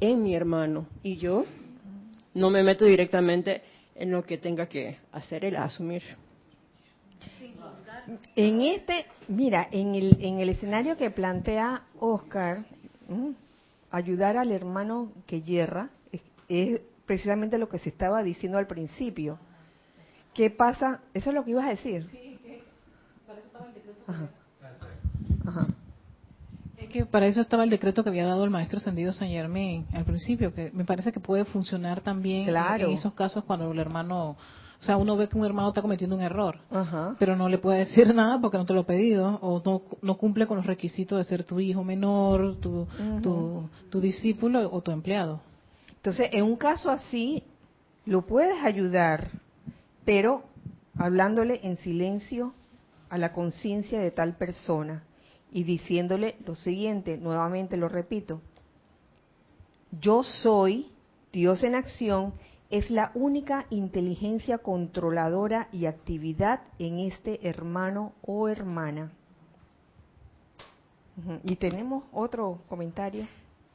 [0.00, 0.86] en mi hermano.
[1.02, 1.44] Y yo
[2.34, 3.62] no me meto directamente
[3.96, 6.02] en lo que tenga que hacer él, asumir.
[8.36, 12.64] En este, mira, en el, en el escenario que plantea Oscar,
[13.90, 15.90] ayudar al hermano que yerra,
[16.48, 19.38] es, precisamente lo que se estaba diciendo al principio.
[20.38, 21.00] ¿Qué pasa?
[21.14, 22.06] Eso es lo que ibas a decir.
[22.12, 22.62] Sí, que
[23.26, 24.04] para eso estaba el decreto.
[25.48, 25.66] Ajá.
[26.76, 29.84] Es que para eso estaba el decreto que había dado el maestro Sendido San Germain
[29.92, 34.36] al principio, que me parece que puede funcionar también en esos casos cuando el hermano
[34.80, 36.60] o sea, uno ve que un hermano está cometiendo un error,
[37.18, 40.16] pero no le puede decir nada porque no te lo ha pedido o no, no
[40.16, 42.86] cumple con los requisitos de ser tu hijo menor, tu,
[43.90, 45.40] tu, discípulo o tu empleado.
[45.96, 47.42] Entonces, en un caso así,
[48.06, 49.32] lo puedes ayudar,
[50.08, 50.42] pero
[50.96, 52.54] hablándole en silencio
[53.10, 55.02] a la conciencia de tal persona
[55.52, 58.40] y diciéndole lo siguiente, nuevamente lo repito,
[60.00, 60.86] yo soy
[61.30, 62.32] Dios en acción
[62.70, 69.12] es la única inteligencia controladora y actividad en este hermano o hermana.
[71.44, 73.26] Y tenemos otro comentario.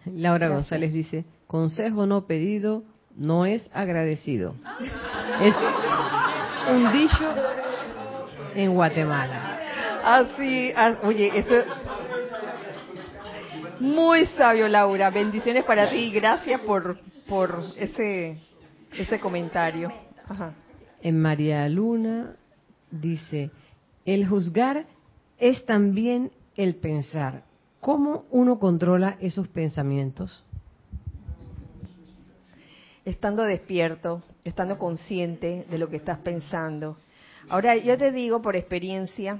[0.06, 2.82] Laura González dice, consejo no pedido
[3.16, 4.56] no es agradecido.
[5.42, 5.56] Es
[6.72, 7.34] un dicho
[8.56, 9.60] en Guatemala.
[10.04, 11.56] Así, ah, oye, eso
[13.80, 18.38] muy sabio Laura, bendiciones para ti y gracias por por ese
[18.98, 19.92] ese comentario.
[21.02, 22.36] En María Luna
[22.92, 23.52] dice,
[24.06, 24.86] el juzgar
[25.38, 27.44] es también el pensar.
[27.82, 30.46] ¿Cómo uno controla esos pensamientos?
[33.06, 36.98] Estando despierto, estando consciente de lo que estás pensando.
[37.50, 39.40] Ahora, yo te digo por experiencia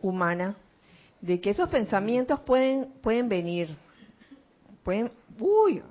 [0.00, 0.56] humana,
[1.20, 3.76] de que esos pensamientos pueden, pueden venir,
[4.82, 5.82] pueden, uy,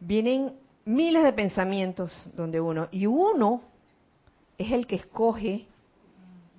[0.00, 3.62] vienen miles de pensamientos donde uno, y uno
[4.58, 5.66] es el que escoge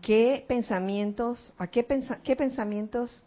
[0.01, 1.85] qué pensamientos, a qué,
[2.23, 3.25] qué pensamientos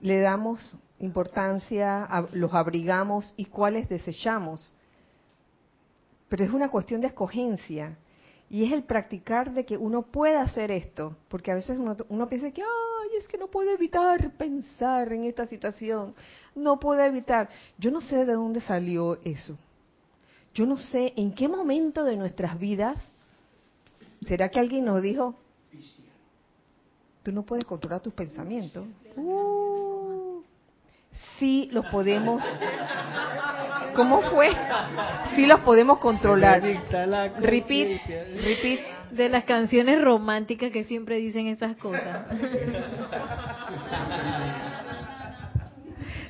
[0.00, 4.74] le damos importancia, los abrigamos y cuáles desechamos.
[6.32, 7.94] Pero es una cuestión de escogencia.
[8.48, 12.26] Y es el practicar de que uno pueda hacer esto, porque a veces uno, uno
[12.26, 16.14] piensa que, ay, es que no puedo evitar pensar en esta situación,
[16.54, 17.50] no puedo evitar.
[17.76, 19.58] Yo no sé de dónde salió eso.
[20.54, 22.96] Yo no sé en qué momento de nuestras vidas,
[24.22, 25.34] ¿será que alguien nos dijo,
[27.22, 28.86] tú no puedes controlar tus pensamientos?
[29.16, 30.40] Uh,
[31.38, 32.42] sí los podemos.
[33.94, 34.48] ¿Cómo fue?
[35.34, 36.62] Sí los podemos controlar.
[37.40, 38.00] Repeat,
[38.42, 38.80] repeat.
[39.10, 42.26] De las canciones románticas que siempre dicen esas cosas.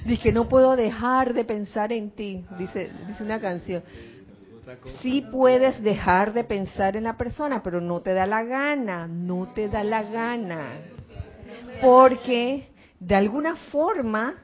[0.05, 3.85] Dice que no puedo dejar de pensar en ti, dice, dice una canción.
[5.01, 9.49] Sí puedes dejar de pensar en la persona, pero no te da la gana, no
[9.55, 10.71] te da la gana.
[11.81, 14.42] Porque de alguna forma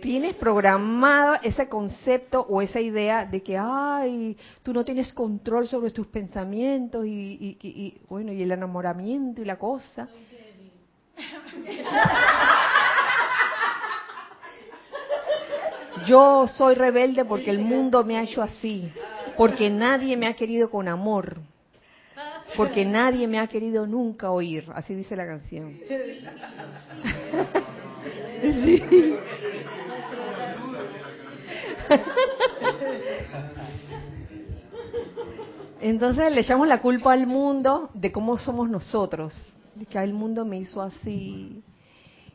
[0.00, 5.90] tienes programado ese concepto o esa idea de que, ay, tú no tienes control sobre
[5.90, 10.08] tus pensamientos y, bueno, y el enamoramiento y la cosa.
[16.06, 18.90] Yo soy rebelde porque el mundo me ha hecho así,
[19.36, 21.40] porque nadie me ha querido con amor,
[22.56, 25.78] porque nadie me ha querido nunca oír, así dice la canción.
[35.80, 39.34] Entonces le echamos la culpa al mundo de cómo somos nosotros,
[39.74, 41.62] de que el mundo me hizo así,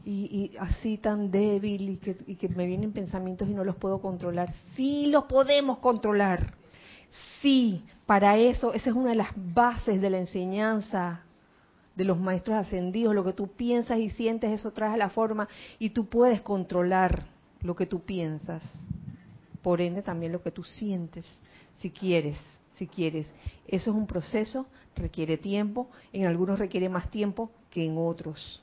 [0.06, 4.54] y, así tan débil y que, me vienen pensamientos y no los puedo controlar.
[4.76, 6.54] Sí los podemos controlar.
[7.42, 11.22] Sí, para eso, esa es una de las bases de la enseñanza
[11.96, 13.16] de los maestros ascendidos.
[13.16, 15.48] Lo que tú piensas y sientes, eso trae a la forma
[15.80, 17.26] y tú puedes controlar
[17.62, 18.64] lo que tú piensas.
[19.66, 21.26] Por ende, también lo que tú sientes,
[21.78, 22.38] si quieres,
[22.76, 23.34] si quieres.
[23.68, 28.62] Eso es un proceso, requiere tiempo, en algunos requiere más tiempo que en otros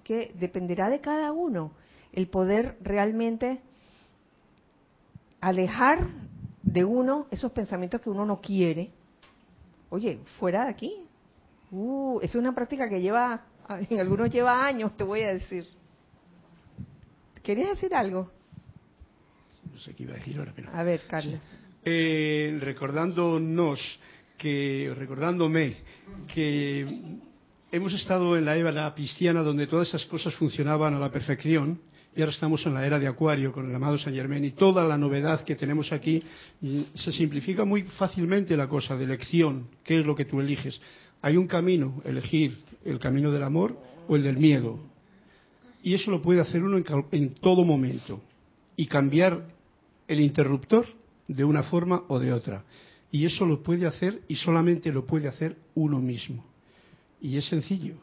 [0.00, 1.72] que dependerá de cada uno
[2.12, 3.60] el poder realmente
[5.42, 6.08] alejar
[6.62, 8.90] de uno esos pensamientos que uno no quiere.
[9.90, 11.06] Oye, fuera de aquí.
[11.70, 15.68] Uh, es una práctica que lleva, en algunos lleva años, te voy a decir.
[17.42, 18.39] ¿Querías decir algo?
[19.80, 20.68] No sé qué iba a decir ahora, pero...
[20.74, 21.40] A ver, Carlos.
[21.82, 23.80] Eh, recordándonos
[24.36, 25.76] que, recordándome
[26.34, 26.86] que
[27.72, 31.80] hemos estado en la era cristiana donde todas esas cosas funcionaban a la perfección
[32.14, 34.84] y ahora estamos en la era de Acuario con el amado San Germán y toda
[34.84, 36.22] la novedad que tenemos aquí
[36.94, 40.78] se simplifica muy fácilmente la cosa de elección, qué es lo que tú eliges.
[41.22, 44.78] Hay un camino, elegir el camino del amor o el del miedo.
[45.82, 48.20] Y eso lo puede hacer uno en, en todo momento
[48.76, 49.58] y cambiar
[50.10, 50.86] el interruptor
[51.28, 52.64] de una forma o de otra.
[53.12, 56.44] Y eso lo puede hacer y solamente lo puede hacer uno mismo.
[57.20, 57.94] Y es sencillo.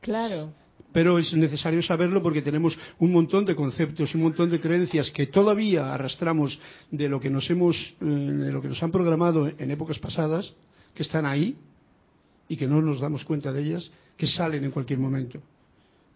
[0.00, 0.54] Claro.
[0.92, 5.26] Pero es necesario saberlo porque tenemos un montón de conceptos, un montón de creencias que
[5.26, 6.58] todavía arrastramos
[6.90, 10.54] de lo que nos hemos, eh, de lo que nos han programado en épocas pasadas,
[10.94, 11.56] que están ahí
[12.48, 15.40] y que no nos damos cuenta de ellas, que salen en cualquier momento.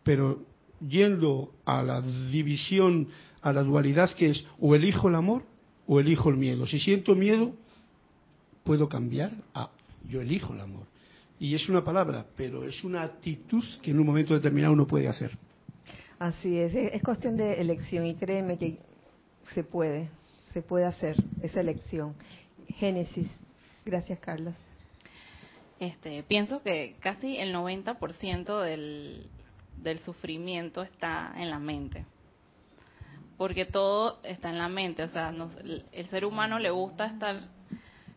[0.03, 3.09] Pero yendo a la división,
[3.43, 5.45] a la dualidad que es o elijo el amor
[5.87, 6.67] o elijo el miedo.
[6.67, 7.55] Si siento miedo,
[8.65, 9.71] puedo cambiar a
[10.09, 10.87] yo elijo el amor.
[11.39, 15.09] Y es una palabra, pero es una actitud que en un momento determinado uno puede
[15.09, 15.37] hacer.
[16.19, 18.79] Así es, es cuestión de elección y créeme que
[19.53, 20.11] se puede,
[20.53, 22.15] se puede hacer esa elección.
[22.69, 23.29] Génesis.
[23.85, 24.55] Gracias, Carlos.
[25.81, 29.27] Este, pienso que casi el 90% del,
[29.77, 32.05] del sufrimiento está en la mente.
[33.37, 35.03] Porque todo está en la mente.
[35.03, 35.35] O sea,
[35.93, 37.41] el ser humano le gusta estar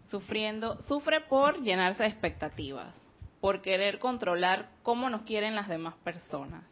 [0.10, 2.94] sufriendo, sufre por llenarse de expectativas
[3.40, 6.64] por querer controlar cómo nos quieren las demás personas.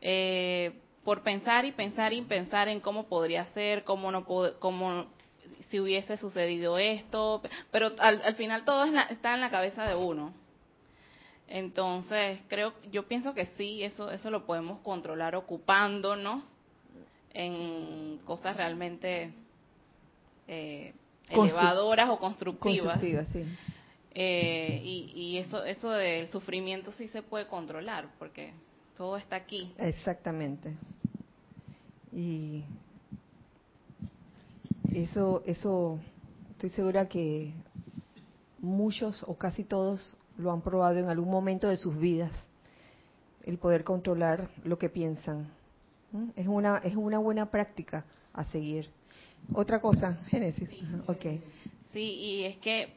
[0.00, 5.06] Eh, por pensar y pensar y pensar en cómo podría ser, cómo no cómo
[5.68, 10.34] si hubiese sucedido esto, pero al, final todo está en la cabeza de uno.
[11.50, 16.44] Entonces, creo, yo pienso que sí, eso, eso lo podemos controlar ocupándonos
[17.34, 19.32] en cosas realmente
[20.46, 20.94] eh,
[21.28, 23.00] elevadoras o constructivas.
[23.00, 23.44] constructivas sí.
[24.14, 28.52] Eh, y, eso, eso del sufrimiento sí se puede controlar, porque
[28.96, 29.72] todo está aquí.
[29.76, 30.76] Exactamente.
[32.12, 32.62] Y
[34.94, 35.98] eso, eso,
[36.50, 37.52] estoy segura que
[38.60, 42.32] muchos o casi todos lo han probado en algún momento de sus vidas,
[43.44, 45.48] el poder controlar lo que piensan.
[46.12, 46.30] ¿Mm?
[46.36, 48.90] Es una, es una buena práctica a seguir.
[49.52, 50.68] Otra cosa, Génesis.
[51.06, 51.42] Okay.
[51.92, 52.92] Sí, y es que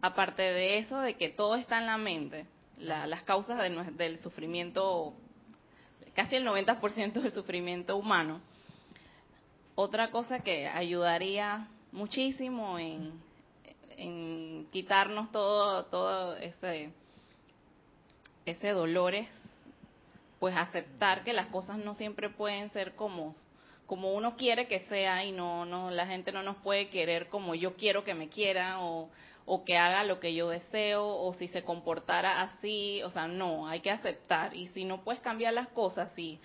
[0.00, 2.46] aparte de eso, de que todo está en la mente,
[2.78, 3.58] las causas
[3.96, 5.14] del sufrimiento,
[6.14, 8.40] casi el 90% del sufrimiento humano,
[9.74, 13.12] otra cosa que ayudaría muchísimo en,
[14.70, 16.90] quitarnos todo, todo ese,
[18.46, 19.28] ese dolor es
[20.38, 23.34] pues aceptar que las cosas no siempre pueden ser como
[23.86, 27.54] como uno quiere que sea y no no la gente no nos puede querer como
[27.54, 29.08] yo quiero que me quiera o
[29.44, 33.66] o que haga lo que yo deseo o si se comportara así, o sea, no,
[33.68, 34.54] hay que aceptar.
[34.54, 36.40] Y si no puedes cambiar las cosas, si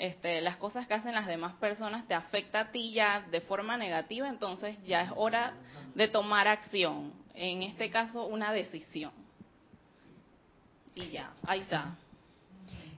[0.00, 3.76] este, las cosas que hacen las demás personas te afecta a ti ya de forma
[3.76, 5.52] negativa, entonces ya es hora
[5.94, 9.12] de tomar acción, en este caso una decisión.
[10.94, 11.96] Y ya, ahí está.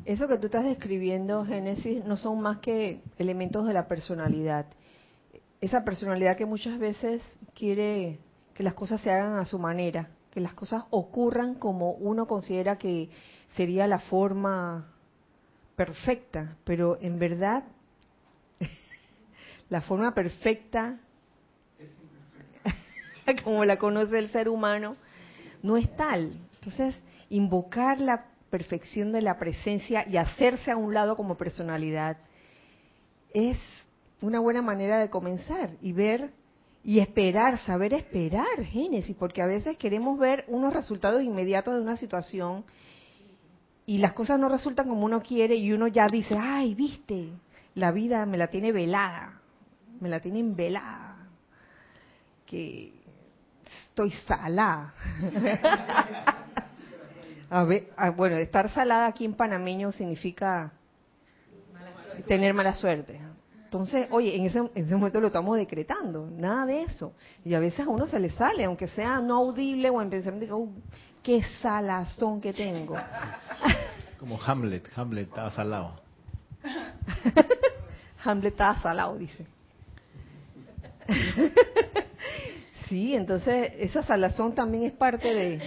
[0.05, 4.67] Eso que tú estás describiendo, Génesis, no son más que elementos de la personalidad.
[5.61, 7.21] Esa personalidad que muchas veces
[7.55, 8.21] quiere
[8.55, 12.79] que las cosas se hagan a su manera, que las cosas ocurran como uno considera
[12.79, 13.11] que
[13.57, 14.93] sería la forma
[15.85, 17.65] perfecta, pero en verdad
[19.69, 21.01] la forma perfecta,
[23.43, 24.97] como la conoce el ser humano,
[25.61, 26.35] no es tal.
[26.55, 26.95] Entonces,
[27.31, 32.17] invocar la perfección de la presencia y hacerse a un lado como personalidad
[33.35, 33.59] es
[34.21, 36.31] una buena manera de comenzar y ver
[36.85, 41.97] y esperar, saber esperar, Génesis, porque a veces queremos ver unos resultados inmediatos de una
[41.97, 42.65] situación
[43.87, 47.31] y las cosas no resultan como uno quiere y uno ya dice, ay, viste,
[47.75, 49.41] la vida me la tiene velada,
[50.01, 51.17] me la tienen velada,
[52.47, 52.93] que
[53.89, 54.95] estoy salada.
[57.51, 60.73] a ver, bueno, estar salada aquí en panameño significa
[62.27, 63.21] tener mala suerte.
[63.65, 64.61] Entonces, oye, en ese,
[64.95, 67.15] momento lo estamos decretando, nada de eso.
[67.43, 70.57] Y a veces a uno se le sale, aunque sea no audible o en pensamiento,
[70.57, 70.71] uh,
[71.23, 72.97] qué salazón que tengo.
[74.19, 75.95] Como Hamlet, Hamlet estaba salado.
[78.25, 79.47] Hamlet estaba salado, dice.
[82.89, 85.61] sí, entonces esa salazón también es parte de,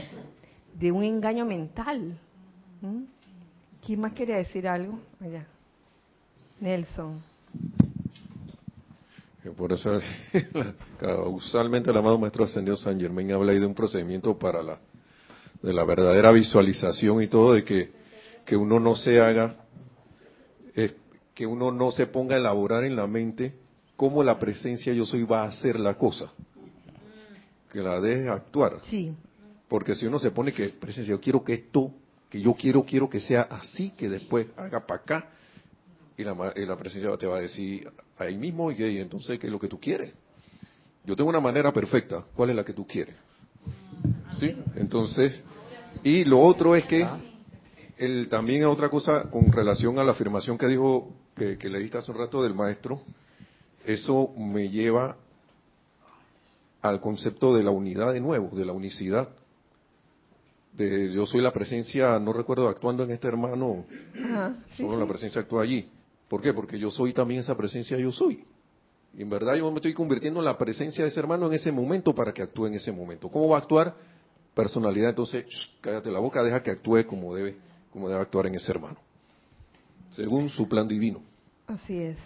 [0.74, 2.18] de un engaño mental.
[2.82, 3.04] ¿Mm?
[3.86, 5.00] ¿Quién más quería decir algo?
[5.22, 5.46] Allá.
[6.60, 7.22] Nelson.
[9.58, 10.00] Por eso,
[11.28, 14.80] usualmente el amado Maestro Ascendido San Germain habla ahí de un procedimiento para la,
[15.66, 17.92] de la verdadera visualización y todo, de que,
[18.46, 19.56] que uno no se haga,
[20.76, 20.94] eh,
[21.34, 23.56] que uno no se ponga a elaborar en la mente
[23.96, 26.32] cómo la presencia yo soy va a hacer la cosa.
[27.72, 28.80] Que la deje actuar.
[28.84, 29.16] Sí.
[29.68, 31.92] Porque si uno se pone que presencia, yo quiero que esto,
[32.30, 35.30] que yo quiero, quiero que sea así, que después haga para acá,
[36.16, 37.90] y la, y la presencia te va a decir
[38.20, 40.14] ahí mismo, y entonces, ¿qué es lo que tú quieres?
[41.04, 43.16] Yo tengo una manera perfecta, ¿cuál es la que tú quieres?
[44.40, 44.56] ¿Sí?
[44.76, 45.42] Entonces,
[46.04, 47.08] y lo otro es que
[47.98, 52.12] el, también otra cosa con relación a la afirmación que dijo, que, que leíste hace
[52.12, 53.02] un rato del maestro,
[53.86, 55.18] eso me lleva
[56.82, 59.30] al concepto de la unidad de nuevo, de la unicidad.
[60.74, 63.86] De, yo soy la presencia, no recuerdo actuando en este hermano,
[64.76, 65.90] solo la presencia actúa allí.
[66.28, 66.54] ¿Por qué?
[66.54, 68.44] Porque yo soy también esa presencia, yo soy.
[69.18, 71.72] Y en verdad yo me estoy convirtiendo en la presencia de ese hermano en ese
[71.72, 73.30] momento para que actúe en ese momento.
[73.30, 73.96] ¿Cómo va a actuar?
[74.56, 75.46] Personalidad, entonces,
[75.82, 77.58] cállate la boca, deja que actúe como debe,
[77.92, 78.98] como debe actuar en ese hermano.
[80.12, 81.22] Según su plan divino.
[81.68, 82.18] Así es.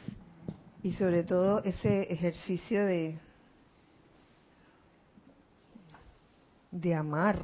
[0.83, 3.17] Y sobre todo ese ejercicio de,
[6.69, 7.41] de amar.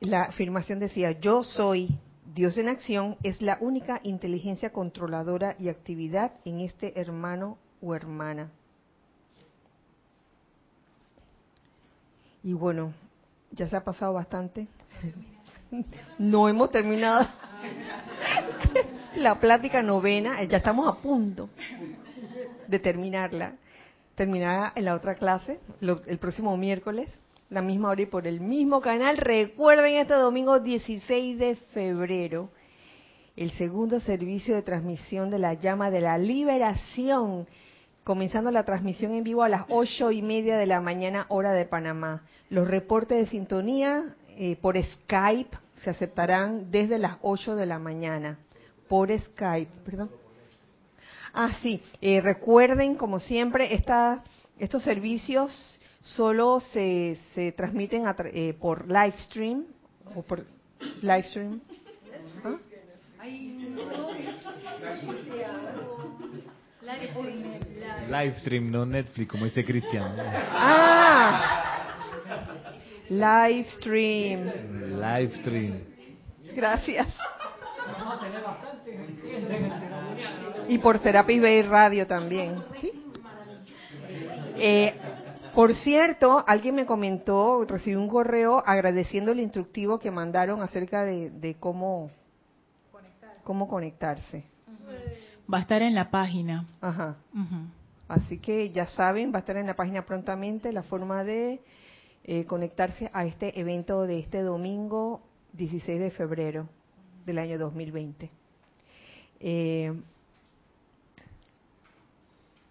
[0.00, 1.88] La afirmación decía, yo soy
[2.34, 8.50] Dios en acción, es la única inteligencia controladora y actividad en este hermano o hermana.
[12.42, 12.92] Y bueno,
[13.50, 14.68] ya se ha pasado bastante.
[16.18, 17.26] No hemos terminado
[19.16, 21.48] la plática novena, ya estamos a punto
[22.68, 23.54] de terminarla.
[24.14, 28.82] Terminará en la otra clase, el próximo miércoles, la misma hora y por el mismo
[28.82, 29.16] canal.
[29.16, 32.50] Recuerden este domingo 16 de febrero,
[33.36, 37.46] el segundo servicio de transmisión de la llama de la liberación,
[38.04, 41.64] comenzando la transmisión en vivo a las ocho y media de la mañana, hora de
[41.64, 42.22] Panamá.
[42.50, 48.38] Los reportes de sintonía eh, por Skype se aceptarán desde las 8 de la mañana
[48.88, 50.10] por Skype, perdón.
[51.32, 54.22] Ah, sí, eh, recuerden, como siempre, esta,
[54.58, 58.04] estos servicios solo se, se transmiten
[58.34, 59.64] eh, por live stream
[60.14, 60.44] o por
[61.00, 61.60] live stream.
[62.44, 62.58] ¿Ah?
[68.08, 70.14] Live stream, no Netflix, como dice Cristian.
[70.54, 71.62] Ah,
[73.08, 74.50] live stream.
[74.98, 75.84] Live stream.
[76.54, 77.08] Gracias.
[80.68, 82.62] Y por Serapis Bay Radio también.
[84.56, 84.94] Eh,
[85.54, 91.56] por cierto, alguien me comentó, recibí un correo agradeciendo el instructivo que mandaron acerca de,
[91.60, 92.10] cómo,
[93.44, 94.44] cómo conectarse.
[95.52, 96.66] Va a estar en la página.
[96.80, 97.16] Ajá.
[98.12, 101.60] Así que ya saben, va a estar en la página prontamente la forma de
[102.24, 105.22] eh, conectarse a este evento de este domingo
[105.54, 106.68] 16 de febrero
[107.24, 108.28] del año 2020.
[109.40, 109.94] Eh,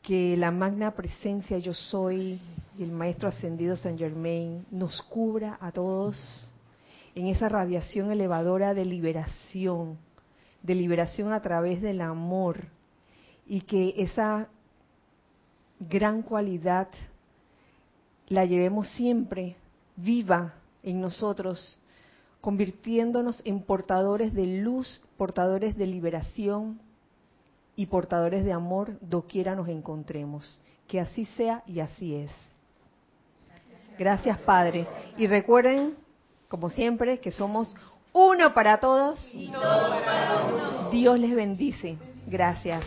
[0.03, 2.39] que la magna presencia yo soy
[2.77, 6.53] y el maestro ascendido San Germain nos cubra a todos
[7.15, 9.97] en esa radiación elevadora de liberación,
[10.61, 12.67] de liberación a través del amor
[13.47, 14.47] y que esa
[15.89, 16.87] gran cualidad
[18.27, 19.55] la llevemos siempre
[19.97, 20.53] viva
[20.83, 21.77] en nosotros
[22.41, 26.81] convirtiéndonos en portadores de luz, portadores de liberación
[27.75, 30.59] y portadores de amor doquiera nos encontremos.
[30.87, 32.31] Que así sea y así es.
[33.97, 34.87] Gracias, Padre.
[35.17, 35.95] Y recuerden,
[36.49, 37.75] como siempre, que somos
[38.11, 39.23] uno para todos.
[40.91, 41.97] Dios les bendice.
[42.27, 42.83] Gracias.